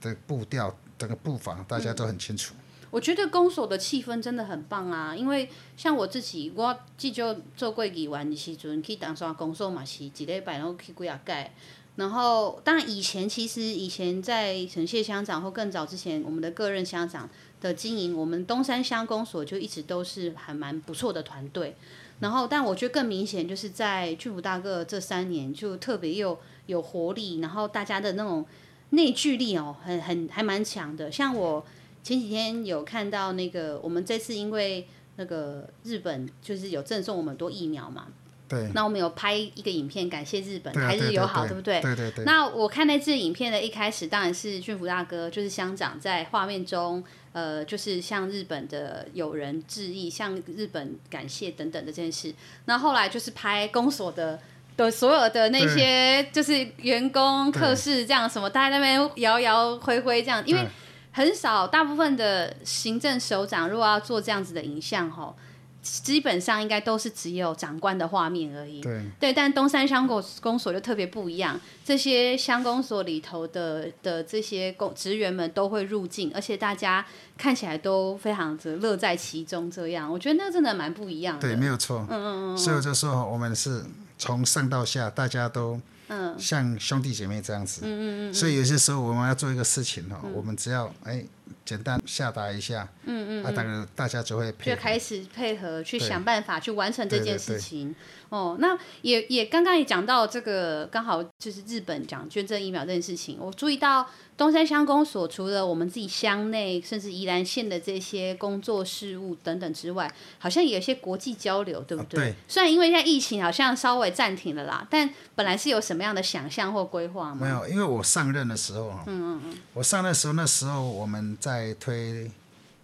[0.00, 2.54] 的步调、整个步伐，大家都很清楚。
[2.92, 11.50] 我觉得公所的气氛真的很棒啊，因为像我自己，我记就做过议员的时阵，去当刷公所嘛是一礼拜然后去几啊届，
[11.96, 17.26] 然后当然以前其实以前在陈谢乡长或更早之前，我们的各任乡长
[17.62, 21.74] 的经营，我们东山乡公所就一直都是还蛮不错的团队。
[22.20, 28.44] 然后，但我觉得更明显就是在俊福大哥这三年就特别又有活力，然后大家的那种
[28.90, 31.64] 内聚力哦，很很还蛮强的，像我。
[32.02, 38.06] 前几天有看到那个，我们这次因为那个日本就是有赠送我们很多疫苗嘛，
[38.48, 41.80] 对，那我们有拍一个影片感谢日本，对啊、台日友好，对不对？
[41.80, 42.24] 对对对。
[42.24, 52.34] 那我看那支影片的一开始，当然是俊福大哥，就是乡长在画面中，呃，就是向日本的友人致意，向日本感谢等等的这件事。
[52.64, 54.40] 那后来就是拍公所的
[54.76, 60.66] 的所有的那些，就是员工、客室这样什么，大家那边摇摇挥挥这样，因为。
[61.12, 65.36] 很少，大部分的行政首长如果要做这样子的影像，吼，
[65.82, 68.80] 基本上应该都是只有长官的画面而已。
[68.80, 77.04] 对，对，但东山乡公公所就特别不一样，这些乡公所里头的的这些公职员们都会入境，而且大家
[77.36, 79.70] 看起来都非常的乐在其中。
[79.70, 81.42] 这样，我觉得那个真的蛮不一样的。
[81.42, 82.06] 对，没有错。
[82.08, 82.56] 嗯嗯嗯。
[82.56, 83.84] 所以我就说，我们是
[84.16, 85.80] 从上到下，大家都。
[86.12, 91.24] 嗯，像兄弟姐妹这样子，嗯嗯嗯，所以有些时候我们要做一个事情哈，我们只要哎
[91.72, 97.94] 简单下达一下，嗯嗯，啊，当然大家就会配合，就开始配合去想办法去完成这件事情。
[98.28, 104.06] 哦，那也也刚刚也讲到这个，刚好就是日本讲捐赠疫苗这件事情，我注意到。
[104.34, 112.18] 东山乡公所除了我们自己乡内，甚至宜兰县的这些工作事务等等之外，好像也有些国际交流，对不对？
[112.18, 112.34] 对。
[112.48, 117.46] 虽然因为现在疫情好像稍微暂停了啦，但本来是有什么样的想象或规划吗？
[117.46, 122.30] 没有，因为我上任的时候，嗯嗯嗯，我上任的时候，那时候我们在推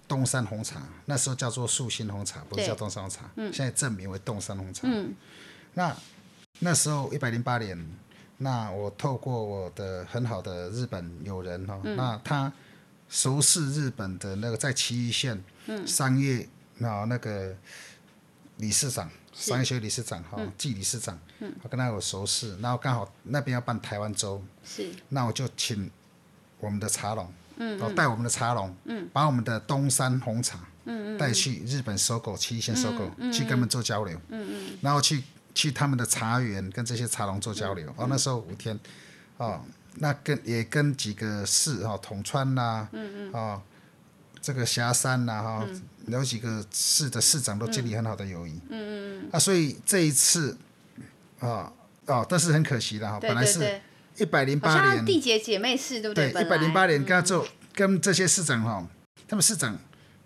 [0.07, 4.83] 东山红茶，那时候叫做树心红茶，不是叫东山红茶，嗯，现在正名为东山红茶。
[4.85, 5.15] 嗯。
[5.75, 5.97] 那
[6.59, 7.87] 那时候一百零八年。
[8.41, 12.53] 那我透过我的很好的日本友人哈，嗯、那他
[13.09, 15.43] 熟识日本的那个在崎玉县
[15.85, 17.53] 商业那那个
[18.59, 25.91] 理事长，商业学理事长哈，季理事长，嗯、我跟他有熟识，然后刚好那边要办台湾周，是那我就请
[26.61, 27.29] 我们的茶农，
[27.59, 31.19] 然后带我们的茶农，嗯、把我们的东山红茶，嗯嗯。
[31.19, 35.23] 带去日本收购，埼玉县收购，去跟他们做交流，嗯嗯、然后去。
[35.55, 38.79] 去他们的茶园跟这些茶农做交流，嗯、哦，那时候五天，
[39.39, 39.61] 哦，
[39.95, 43.63] 那跟也跟几个市哈，统川呐、啊，嗯嗯，哦，
[44.41, 50.57] 这个霞山呐、啊、哈，嗯、有几个市的市长都建立很好的友谊，嗯嗯嗯，啊，所以这一次，
[51.41, 51.73] 啊、哦，
[52.07, 53.81] 哦，但是很可惜的哈，本来是
[54.19, 55.05] 一百零八年。
[55.05, 56.33] 缔结姐妹市，对不对？
[56.33, 58.87] 对，一百零八年跟他做，嗯、跟这些市长哈，
[59.27, 59.79] 他们市长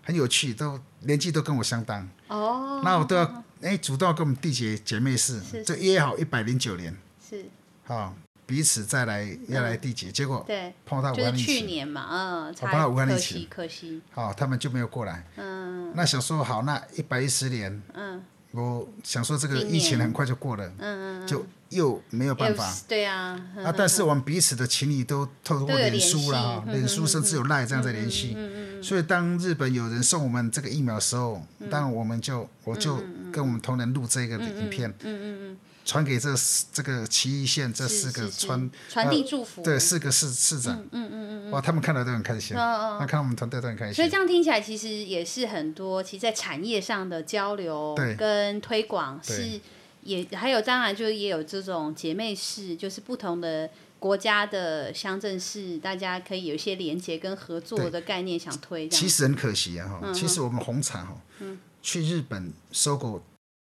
[0.03, 3.43] 很有趣，都年纪都跟我相当，哦，那我都要。
[3.61, 6.93] 哎，主动跟我们缔结姐妹市，就约好一百零九年，
[7.29, 7.45] 是，
[7.85, 8.13] 好
[8.45, 10.73] 彼此再来要来缔结，结果对。
[10.85, 18.21] 碰到武汉疫情，去年嘛，嗯，碰到武汉疫情，可惜，好，他们就没有过来，嗯，那想说好，那一百一十年，嗯，
[18.51, 28.37] 我想说这个疫情很快就过了，嗯嗯，就又没有办法，对啊，啊，但是我们彼此的情谊都透过脸书了，脸书甚至有赖这样在联系。
[28.81, 32.97] 所以，当日本有人送我们这个疫苗的时候，当然我们就我就
[33.31, 36.33] 跟我们同仁录这个影片，嗯嗯嗯，传给这
[36.73, 43.93] 这个奇异县这四个传传递祝福，对，四个市市长，嗯嗯嗯嗯，哇，他们看到都很开心，哦、那看到我们团队都很开心。
[43.93, 49.61] 所以这样听起来，其实也是很多，其实，在产业上的交流跟推广是
[50.03, 53.69] 也还有，当然就也有这种姐妹市，就是不同的。
[54.03, 58.89] 国家的乡镇市，大家可以有一些连接跟合作的概念，想推。
[58.89, 63.23] 其实很可惜啊，哈、嗯，其实我们红茶哈，嗯、去日本收购，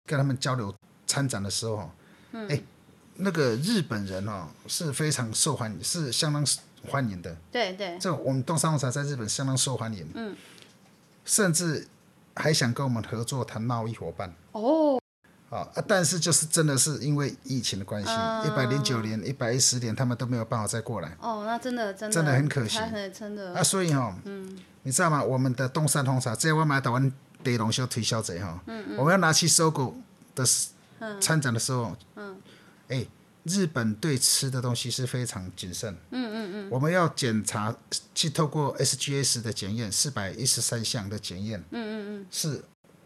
[0.09, 0.75] 跟他们交流
[1.07, 1.89] 参展的时候，
[2.33, 2.61] 嗯、哎，
[3.19, 6.45] 那个日本人哦是非常受欢迎，是相当
[6.89, 7.37] 欢迎的。
[7.53, 7.97] 对对。
[8.01, 10.37] 这我们东山红茶在日本相当受欢迎，嗯，
[11.25, 11.87] 甚至
[12.35, 14.35] 还想跟我们合作谈贸易伙伴。
[14.51, 15.01] 哦。
[15.55, 18.11] 啊，但是就是真的是因为疫情的关系，
[18.45, 21.17] 一百零九年、一百一十年，他们都没有办法再过来。
[21.21, 22.79] 哦，那真的真的真的很可惜，
[23.17, 23.55] 真的。
[23.55, 25.23] 啊，所以哈，嗯，你知道吗？
[25.23, 27.13] 我们的东山红茶，这要我买台湾
[27.45, 29.95] 地龙秀推销者哈，嗯嗯，我们要拿去收购
[30.35, 30.45] 的
[31.21, 32.37] 参展的时候，嗯，
[32.89, 33.07] 哎，
[33.45, 37.73] 日本对吃的东西是非常谨慎，嗯嗯嗯，我们要检查，
[38.13, 42.65] 去透过 SGS 的检验，四百一十三项的检验，嗯嗯嗯，是。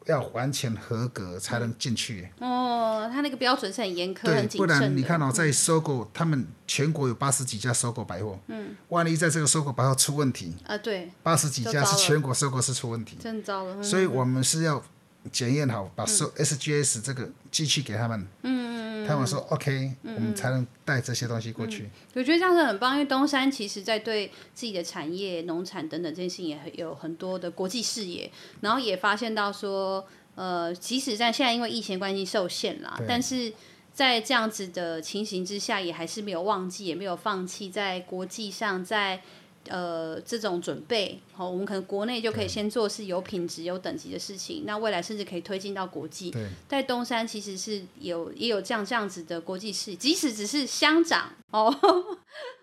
[0.08, 2.28] 要完全合格才能进去。
[2.40, 4.66] 哦，他那个标准是很严苛、很谨慎的。
[4.66, 8.38] 不然你看哦，在收购，他们全国有八十几家收购百货。
[8.48, 8.74] 嗯。
[8.88, 10.54] 万一在这个收购百货出问题。
[10.66, 11.10] 啊，对。
[11.22, 13.18] 八十几家是全国收购是出问题。
[13.20, 13.82] 真糟了。
[13.82, 14.82] 所以我们是要
[15.30, 18.26] 检验好，把收 SGS 这个机器给他们。
[18.42, 18.68] 嗯。
[19.06, 21.84] 他们说 OK，嗯，我们才能带这些东西过去。
[21.84, 33.50] 嗯，我觉得这样子很棒，因为东山其实在对自己的产业、农产等等这件事情也有很多的国际视野，然后也发现到说，呃，即使在现在因为疫情关系受限啦，但是
[33.94, 39.22] 在这样子的情形之下，也还是没有忘记，也没有放弃在国际上在。
[39.68, 46.30] 呃，这种准备，好、哦，我们可能国内就可以先做是有品质、有等级的事情，那未来甚至可以推进到国际。
[46.30, 51.74] 对，在东山其实是有也有这样这样子的国际视野，即使只是乡长哦。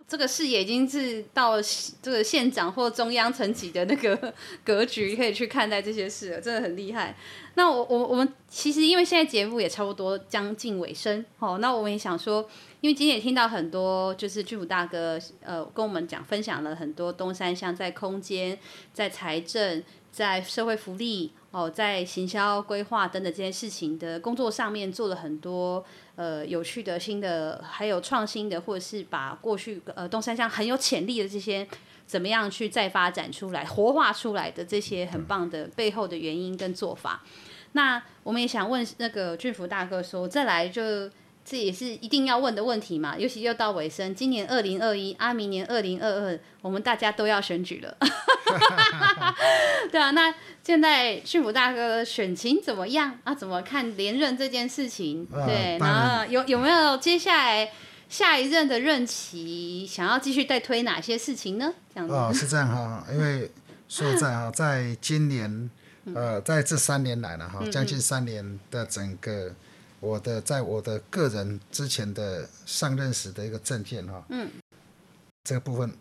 [0.08, 1.60] 这个视野已经是到
[1.99, 4.32] 这个县长或中央层级的那个
[4.64, 7.18] 格局，可以去看待这些事了，真的很厉害。
[7.56, 12.47] 那我我我们其实因为现在节目也差不多将近尾声，哦，那我们也想说，
[12.86, 18.56] 因为今天也听到很多，就是俊辅大哥呃跟我们讲分享了很多东山乡在空间、
[18.94, 25.84] 在财政、在社会福利哦，在行销规划等等这些事情的工作上面做了很多。
[26.16, 31.68] 呃，有趣的、新的，还有创新的，或者是把过去呃东山乡很有潜力的这些，
[32.06, 37.24] 怎么样去再发展出来、活化出来的这些很棒的背后的原因跟做法。
[37.72, 41.10] 那我们也想问那个俊福大哥说，再来就。
[41.46, 47.96] 这也是一定要问的问题嘛，尤其又到尾声，今年二零二一，啊，明年二零二二，我们大家都要选举了，
[49.91, 50.34] 对啊，那
[50.64, 53.36] 现在俊辅大哥选情怎么样啊？
[53.36, 55.28] 怎么看连任这件事情？
[55.46, 57.72] 对，然后有有没有接下来
[58.10, 61.72] 下一任的任期想要继续再推哪些事情呢？
[61.93, 63.52] 这样子哦，是这样哈，因为
[63.88, 65.70] 说在啊，在今年
[66.16, 69.54] 呃，在这三年来了哈，将近三年的整个。
[70.00, 74.50] 我的在我的个人之前的上任时的一个证件哈，嗯，
[75.43, 75.91] 这个部分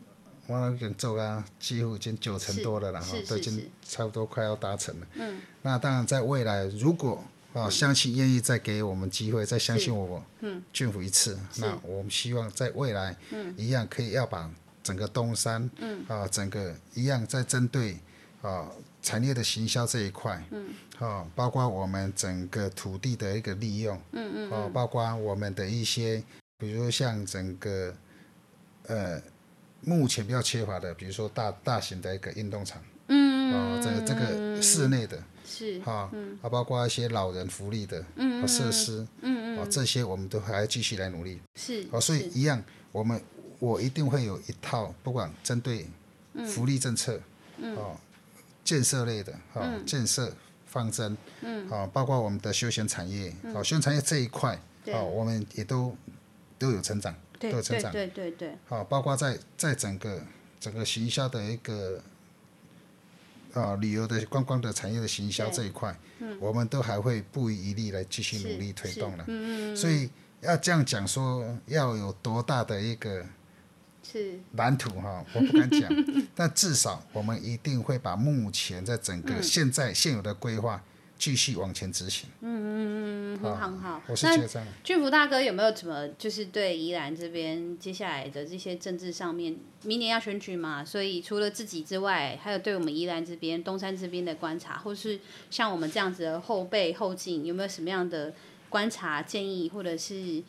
[0.47, 5.07] 我已经做啊，几乎已经九成多了，然后都已经差不多快要达成了。
[5.15, 7.25] 嗯，那当然在未来，如果
[7.55, 14.51] 啊乡亲愿意再给我们机会，再相信我，嗯，俊辅一次，那我们希望在未来，嗯，一样可以要把
[14.83, 17.99] 整个东山，嗯，啊，整个一样在针对
[18.43, 18.69] 啊。
[19.05, 26.25] 产业的行销这一块，嗯，好，包括我们整个土地的一个利用，嗯嗯，哦，包括我们的一些，
[26.57, 27.95] 比如像整个，
[28.87, 29.21] 呃，
[29.83, 43.21] 目前比较缺乏的，比如说大大型的一个运动场，嗯哦，这个这个室内的，是，哈，啊，包括一些老人福利的，嗯设施，嗯嗯，哦，这些我们都还要继续来努力，是，哦，所以一样，我们
[43.59, 45.87] 我一定会有一套，不管针对
[46.47, 47.21] 福利政策，
[47.59, 47.95] 嗯，哦。
[48.65, 50.35] 建设类的，哈、建设
[50.65, 54.95] 方针，嗯，好、哦，包括我们的休闲产业，啊、休闲产业这一块，对。
[54.95, 55.95] 哦，我们也都
[56.59, 60.23] 都有成长，对都有成长，对对对，好、哦，包括在在整个
[60.59, 62.03] 整个行销的一个，
[63.53, 70.09] 啊、哦，旅游的观光的产业的行销这一块，嗯，我们都还会不遗余力来继续努力推动了，嗯嗯，所以
[70.41, 73.25] 要这样讲说，要有多大的一个。
[74.05, 75.91] 是蓝图哈，我不敢讲，
[76.37, 80.85] 但至少我们一定会把目前在整个现在现有的规划
[81.19, 82.29] 继续往前执行。
[82.41, 84.03] 嗯嗯嗯，很好很好。
[84.07, 84.69] 我是觉得这样。
[84.83, 90.85] 俊福大哥有没有什么就是对宜兰这边接下来的这些政治上面，明年要选举嘛？
[90.85, 95.19] 所以除了自己之外，还有对我们宜兰这边东山这边的观察，或是
[95.51, 98.35] 像我们这样子的后辈后进，有没有什么样的
[98.69, 100.43] 观察建议，或者是？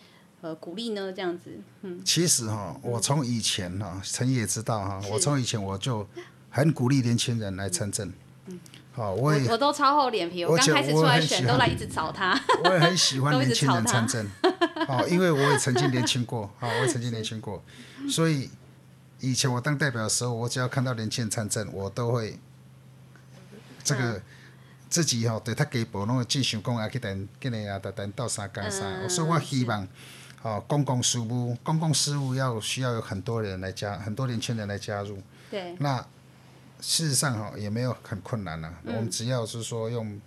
[0.46, 1.50] 呃，鼓励呢，这样子，
[1.82, 6.08] 嗯，其实哈，我从以前哈，陈也知道哈，我从以前我就
[6.52, 8.14] 很鼓励年轻人来参政，
[8.46, 8.60] 嗯，
[8.94, 14.24] 好，我也我都超厚脸皮，我刚开始出来选都来一直找他， 我也很喜欢年轻人参政，
[14.88, 17.64] 好， 因为我也曾经年轻过，好，我也曾经年轻过，
[18.08, 18.52] 所以
[19.20, 22.38] 以前我当代表的时候，我只要看到年轻人参政，我都会
[23.84, 24.22] 这个
[24.90, 29.88] 自己哈对他给补弄个进行讲啊，去等今年啊，等等到三干啥，所以我希望。
[30.46, 35.18] 哦，公共事务，公共事务要需要有很多人来加，很多年轻人来加入。
[35.50, 35.76] 对。
[35.80, 35.98] 那
[36.80, 40.22] 事实上哈也没有很困难呐、啊，嗯、我们只要是说用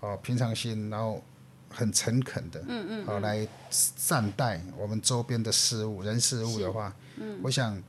[0.00, 1.22] 哦平常心，然后
[1.70, 7.80] 很诚恳的，嗯嗯，哦来善待我们周边的事物、人事物的话，嗯，我想。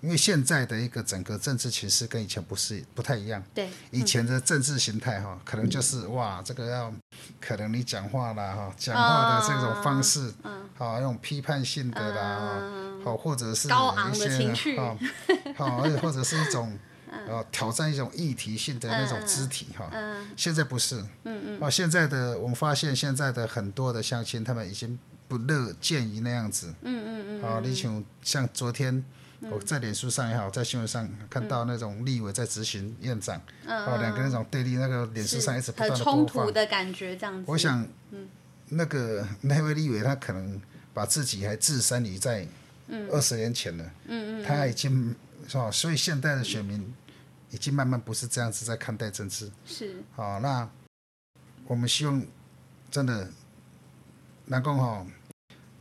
[0.00, 3.42] 因为现在的一个整个政治形势跟以前不是不太一样。
[3.54, 3.68] 对。
[3.90, 6.92] 以前的政治形态哈，可能就是哇，这个要
[7.40, 10.32] 可能你讲话啦哈，讲话的这种方式，
[10.76, 12.62] 好那种批判性的啦，
[13.04, 14.96] 好或者是一些哈，
[15.56, 16.78] 好或者是一种
[17.28, 19.88] 呃， 挑战一种议题性的那种肢体哈。
[19.92, 20.28] 嗯。
[20.36, 21.00] 现在不是。
[21.24, 21.58] 嗯嗯。
[21.60, 24.98] 哦，现在的我们发现，现在的很多的相亲，他们已经
[25.28, 26.72] 不乐见于那样子。
[26.82, 27.42] 嗯嗯嗯。
[27.42, 29.04] 啊，你像像昨天
[29.48, 37.44] 我在脸书上也好，在新闻上看到那种立委在执行院长，哦，两个那种对立，那个脸书上一直不断冲突的感觉，这样子。
[37.46, 37.86] 我想，
[38.68, 40.60] 那个那位立委他可能
[40.92, 42.46] 把自己还置身于在
[43.10, 43.84] 二十年前了。
[44.06, 44.44] 嗯嗯。
[44.44, 45.14] 他已经。
[45.48, 45.68] 是吧？
[45.68, 46.94] 所以现代的选民
[47.50, 49.50] 已经慢慢不是这样子在看待政治。
[49.66, 49.96] 是。
[50.14, 50.68] 好，那
[51.66, 52.22] 我们希望
[52.88, 53.28] 真的，
[54.44, 55.04] 能够哈，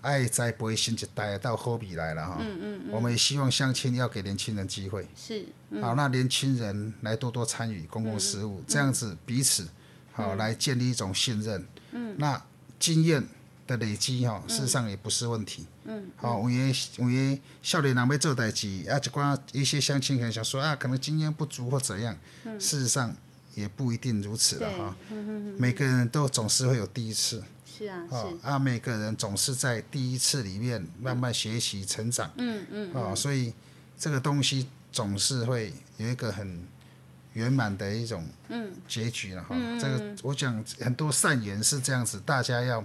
[0.02, 2.38] 爱栽培新一代到好未来了哈。
[2.39, 2.91] 嗯嗯嗯。
[2.91, 5.08] 我们也希望相亲要给年轻人机会。
[5.16, 5.45] 是。
[5.82, 9.68] 好，那年轻人来多多参与公共事务，这样子彼此
[10.12, 11.66] 好来建立一种信任。
[11.91, 12.16] 嗯。
[12.18, 12.41] 那
[12.80, 13.24] 经验
[13.68, 15.66] 的累积哈，事实上也不是问题。
[15.84, 23.16] 嗯，好，有诶有诶，少年人要做代志，啊，一寡一些相亲可能想说啊，可能经验不足或怎样，嗯、事实上
[23.56, 24.95] 也不一定如此了哈。
[25.12, 27.43] 嗯每个人都总是会有第一次。
[27.80, 32.30] 是啊，是啊，每个人总是在第一次里面慢慢学习成长。
[32.38, 32.94] 嗯嗯。
[32.94, 33.54] 啊，所以
[33.98, 36.62] 这个东西总是会有一个很
[37.34, 38.28] 圆满的一种
[38.86, 39.56] 结局了哈。
[39.58, 42.84] 嗯、这个我讲很多善缘是这样子，大家要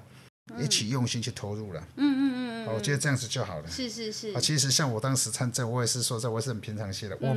[0.61, 1.81] 一起用心去投入了。
[1.97, 2.75] 嗯嗯嗯。
[2.75, 3.69] 我觉得这样子就好了。
[3.69, 4.33] 是是是。
[4.33, 7.19] 啊，其实像我当时参政，我也是说这我是很平常心的。
[7.21, 7.35] 我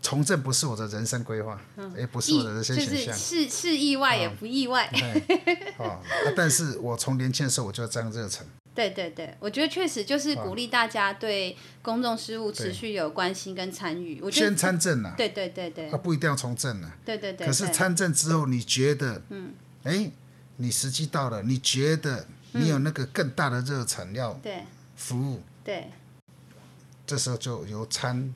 [0.00, 1.60] 从政不是我的人生规划，
[1.96, 3.16] 也不是我的人生选项。
[3.16, 4.86] 是是意外也不意外。
[5.78, 6.00] 啊，
[6.36, 8.46] 但是我从年轻的时候我就这样热忱。
[8.74, 14.20] 对对对，我觉得确实就是鼓励大家对公众事务持续有关心跟参与。
[14.20, 15.14] 我先参政啊。
[15.16, 15.90] 对对对对。
[15.90, 16.96] 他不一定要从政啊。
[17.04, 17.46] 对对对。
[17.46, 20.10] 可是参政之后，你觉得，嗯，哎，
[20.56, 22.26] 你时机到了，你觉得？
[22.52, 24.40] 你有那个更大的热忱要
[24.94, 25.90] 服务，对，
[27.06, 28.32] 这时候就由参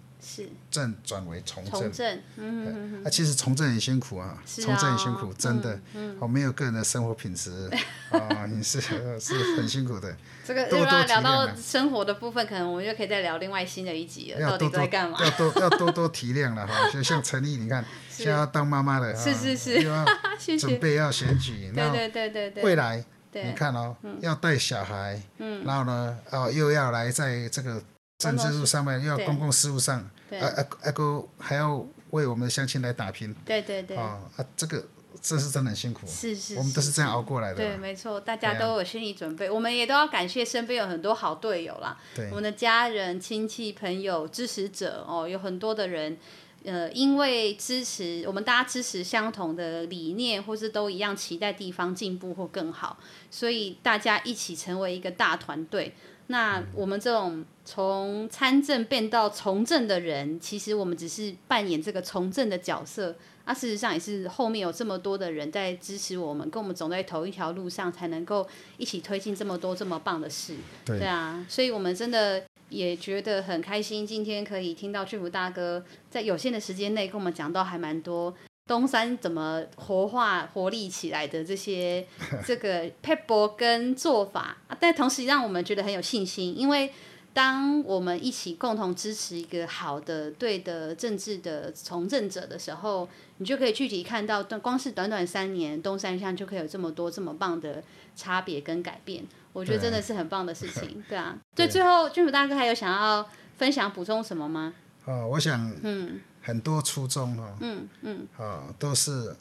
[0.70, 5.80] 政转为从政，从政，嗯啊，其实从政很辛苦啊，从政很辛苦，真的，
[6.18, 7.70] 我没有个人的生活品质，
[8.10, 10.16] 啊， 你是是很辛苦的。
[10.44, 15.18] 这个如果聊到生活的部分，可能我们就可以再聊另外新的一集了，到底在干嘛？
[15.22, 19.82] 要多要多多体谅了哈，就像陈毅，你看， 现在要当妈妈的，是是是，
[20.58, 23.04] 准备要选举，对对对对对，未来。
[23.32, 25.62] 你看哦，要带小孩，嗯。
[25.64, 27.80] 然后呢，哦，又要来在这个
[28.20, 29.98] 政治路上面，又要公共事务上，
[30.30, 34.86] 啊啊啊哥还要为我们的乡亲来打拼，对对对，啊啊，这个
[35.20, 41.96] 这是真的很辛苦，是是，我们都是这样熬过来的，对，没错，大家都有心理准备，我们也都要感谢身边有很多好队友啦，
[42.30, 46.18] 我们的家人、亲戚、朋友、支持者哦，有很多的人。
[46.62, 52.98] 呃，因为支持我们大家支持相同的理念，或是都一样期待地方进步或更好，
[53.30, 55.94] 所以大家一起成为一个大团队。
[56.30, 63.14] 那我们这种从参政变到从政的人，其实我们只是扮演这个从政的角色。
[63.44, 70.54] 啊，事实上也是后面有这么多的人在支持我们，跟我们走在同一条路上，才能够一起推进这么多这么棒的事。
[70.84, 72.42] 对，对啊，所以我们真的。
[72.70, 78.32] 也觉得很开心，今天可以听到俊福大哥在有限的时间内跟我们讲到还蛮多
[78.70, 82.06] 东山怎么活化活力起来的这些
[82.46, 86.92] 这个 p e p l e 跟做法，但同时让我们觉得很有信心，因为
[87.32, 93.08] 当我们一起共同支持一个好的对的政治的从政者的时候，
[93.38, 97.82] 你就可以具体看到，光是短短三年，东山乡就可以有这么多这么棒的
[98.14, 99.24] 差别跟改变。
[99.52, 101.36] 我觉得真的是很棒的事情，对啊。
[101.56, 104.72] 对，最后君主大哥还有想要分享补充什么吗？
[105.06, 109.36] 哦，我想，嗯，很多初衷哦，嗯嗯，啊，都是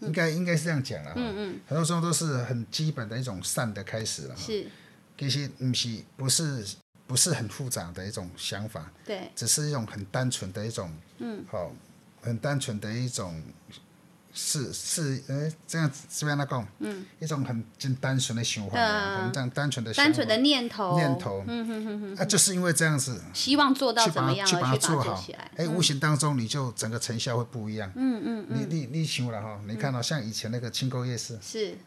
[0.00, 4.66] 应该应该是这样讲了，嗯嗯，很多时候都是很基本的一种善的开始了，是，
[5.18, 6.76] 其实不是不是
[7.06, 11.70] 不是很复杂的一种想法，对，只是一种很单纯的一种，嗯，好，
[12.22, 13.42] 很单纯的一种。
[14.38, 18.76] 是是，呃，这样子这边来讲，嗯，一种很真单纯的想法，
[19.22, 25.24] 很这样单纯的单纯的念头，念头，嗯哼哼哼，啊，就是因为这样子，希望做到怎么样，去把它做好，
[25.56, 31.78] 哎，无形当中你就整个成效会不一样，嗯嗯，你你你想了哈，你看到像以前那个清沟夜市，是。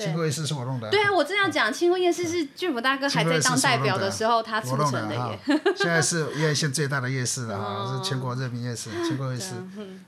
[0.00, 0.90] 清沟夜市是我弄的。
[0.90, 5.38] 对啊，我正要讲清沟夜市是俊福大哥还在当代表的时候，他促成的耶。
[5.76, 9.54] 现在是宜兰县最大的夜市了哈，是全国人民夜市，清沟夜市。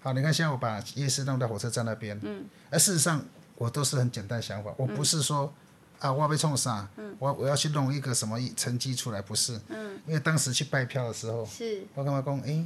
[0.01, 2.19] 好，你看现在我把夜市弄到火车站那边。
[2.23, 2.45] 嗯。
[2.71, 3.23] 而事实上，
[3.57, 5.53] 我都是很简单想法，我不是说
[5.99, 6.89] 啊，我要被冲啥，
[7.19, 9.61] 我我要去弄一个什么成绩出来，不是。
[9.69, 10.01] 嗯。
[10.07, 11.83] 因为当时去拜票的时候，是。
[11.95, 12.65] 我跟他讲，哎，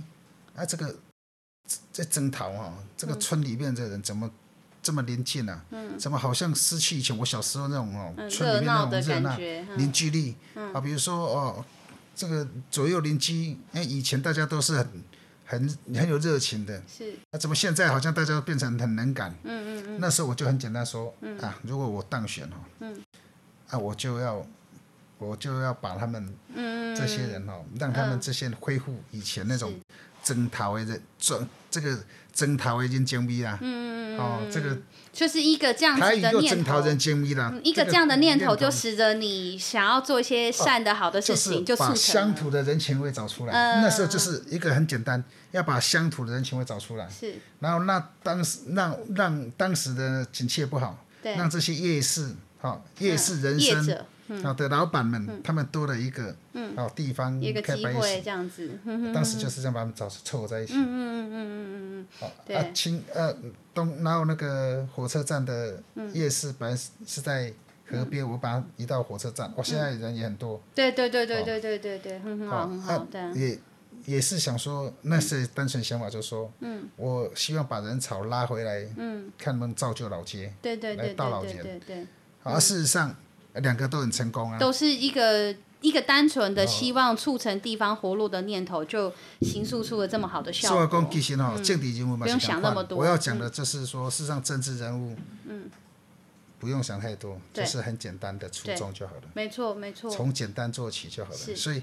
[0.55, 0.95] 啊这个
[1.93, 4.31] 在征讨哈，这个村里面的人怎么？
[4.87, 5.65] 这么临近啊？
[5.71, 9.37] 嗯，怎么好像失去以前我小时候那种哦，村里面那种热闹、
[9.77, 10.37] 凝聚力。
[10.73, 10.81] 啊？
[10.81, 11.65] 比如说哦，
[12.15, 15.03] 这个左右邻居，哎，以前大家都是很
[15.45, 19.35] 很很有热情的，是，那、啊、怎么现在好像大家都变成很冷感？
[19.43, 19.99] 嗯嗯嗯。
[20.01, 23.03] 那时候我就很简单说，嗯、啊，如果我当选哦，嗯，
[23.71, 24.47] 啊，我就要
[25.19, 29.75] 我就要把他们，嗯这些人哦，让他们这些人恢复以前那种
[30.23, 31.99] 征讨的这这个
[32.37, 34.79] 争讨的人经历啊，嗯嗯哦，这个。
[35.13, 36.79] 就是一个这样子的念头，
[37.63, 43.81] 一个这样的念头就使得你想要做一些善的好的事情，就把乡土的人情味找出来。
[43.81, 47.09] 那时候就是一个很简单，要把乡土的人情味找出来。
[47.09, 47.37] 是。
[47.61, 53.99] 然后那当时让让当时的景气也不好，让这些夜市好夜市人生
[54.43, 56.35] 好的老板们，他们多了一个
[56.77, 58.79] 哦地方，一个机会这样子。
[59.15, 60.73] 当时就是这样把他们找凑合在一起。
[60.75, 62.07] 嗯嗯嗯嗯嗯嗯。
[62.19, 63.37] 好啊，亲呃。
[63.77, 65.83] 东，然后那个火车站的
[66.15, 66.75] 夜市本来
[67.07, 67.53] 是在
[67.87, 69.53] 河边，嗯、我把它移到火车站。
[69.55, 70.59] 我、现在人也很多。
[70.75, 73.07] 对对对对对对对对，很好很好。
[73.35, 73.59] 也
[74.07, 82.07] 也是想说，那是单纯想法，就是说，嗯，我希望把人潮拉回来，嗯，看能不能造就老街，对对对，来到老街，对对对。
[82.45, 83.15] 而事实上，
[83.61, 84.59] 两个都很成功啊。
[84.59, 85.55] 都是一个。
[85.83, 90.79] 一个单纯的希望促成地方活络的念头，就形塑出了这么好的效果。
[90.79, 92.99] 说讲其实哈，政治人物不用想那么多。
[92.99, 95.71] 我要讲的就是说，事实上政治人物，嗯，
[96.59, 99.23] 不用想太多，就是很简单的初衷就好了。
[99.35, 100.11] 没错，没错。
[100.11, 101.37] 从简单做起就好了。
[101.37, 101.83] 所以，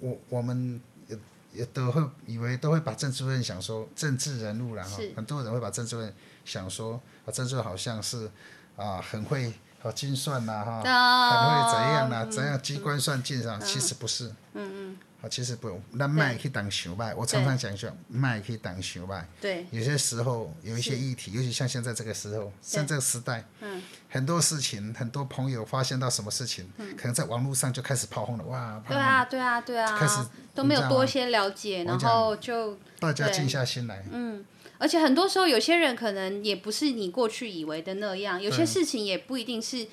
[0.00, 1.18] 我我们也
[1.52, 8.30] 也都会以为都会把政治人想说政治人物然后很多人会把政治人想说啊，政治好像是
[8.76, 9.52] 啊很会。
[9.86, 12.26] 哦，精算呐，哈，还会怎样呢？
[12.26, 13.60] 怎样机关算尽上？
[13.60, 14.28] 其实不是。
[14.54, 14.98] 嗯嗯。
[15.22, 15.80] 好，其实不用。
[15.92, 19.26] 那卖可以当小卖，我常常讲说，卖可以当小卖。
[19.40, 19.64] 对。
[19.70, 28.82] 有些时候有一些议题，尤其像现在这个时候，像这个时代，嗯很多事情，很多朋友发现到什么事情，可能在网络上就开始炮轰了，哇！
[28.88, 29.98] 对啊，对啊，对啊。
[29.98, 30.18] 开始
[30.54, 34.04] 都没有多一些了解，然后就大家静下心来。
[34.10, 34.44] 嗯。
[34.78, 39.86] 而且很多时候，有些人可能也不是你过去以为的那样，有些事情也不一定是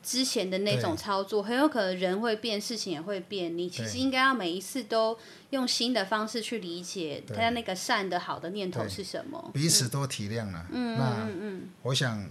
[0.00, 3.58] 之前的那种操作，很有可能人会变，事情也会变。
[3.58, 5.18] 你其实应该要每一次都
[5.50, 10.66] 用新的方式去理解他那个善的好的念头是什么，彼此都体谅了。
[10.70, 11.68] 嗯嗯嗯。
[11.82, 12.30] 我想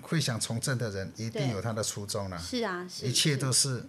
[0.00, 2.38] 会想从政的人一定有他的初衷了。
[2.38, 3.84] 是啊，一切都是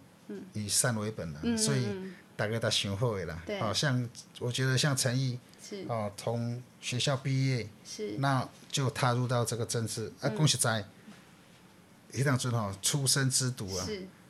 [0.51, 1.85] 以善为本的，所以
[2.35, 3.39] 大概他想好了。
[3.61, 4.07] 好像
[4.39, 5.39] 我觉得像陈毅。
[5.87, 10.11] 哦，从学校毕业，是那就踏入到这个政治。
[10.21, 10.85] 啊，恭喜在，
[12.13, 13.87] 一当尊哈，初生之犊啊，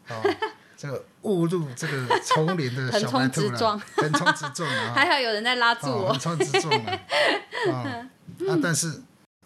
[0.09, 0.35] 哦，
[0.77, 4.93] 这个误入这个丛林的小白兔了，横冲直撞啊！
[4.95, 7.01] 还好有人在拉住我，横冲直撞啊！
[8.47, 9.01] 啊，但是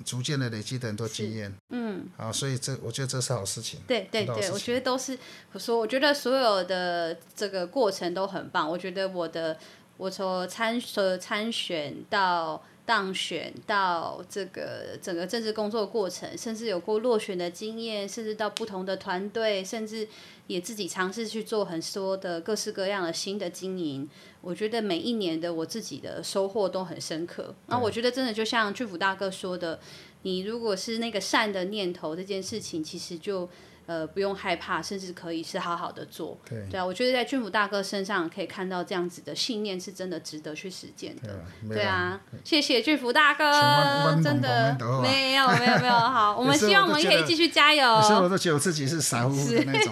[0.05, 3.79] 逐渐的累积很多经验，嗯，啊，所以这我觉得这是好事情。
[3.87, 5.17] 对对对，我觉得都是
[5.53, 8.69] 我说，我觉得所有的这个过程都很棒。
[8.69, 9.57] 我觉得我的。
[9.99, 20.07] 我从参所参选到当选到这个整个政治工作过程，甚至有过落选的经验，甚至到不同的团队，甚至
[20.47, 24.09] 也自己尝试去做很多的各式各样的新的经营。
[24.39, 27.53] 我觉得每一年的我自己的收获都很深刻。
[27.67, 29.81] 那我觉得真的就像巨福大哥说的，
[30.21, 33.49] 你如果是那个善的念头，这件事情其实就。
[33.89, 36.37] 呃，不用害怕，甚至可以是好好的做。
[36.47, 41.39] 对，对啊，我觉得在俊福大哥身上可以看到这样子的信念，是真的值得去实践的。
[41.67, 47.83] 对，对啊，谢谢俊福大哥，真的没有没有没有好， 我们希望我们可以继续加油。
[47.83, 49.91] 有时候我都觉得我自己是傻乎乎的那种。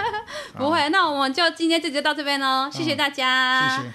[0.56, 3.76] 不会，那我们就今天这集就到这边喽，谢谢大家。
[3.76, 3.94] 谢谢。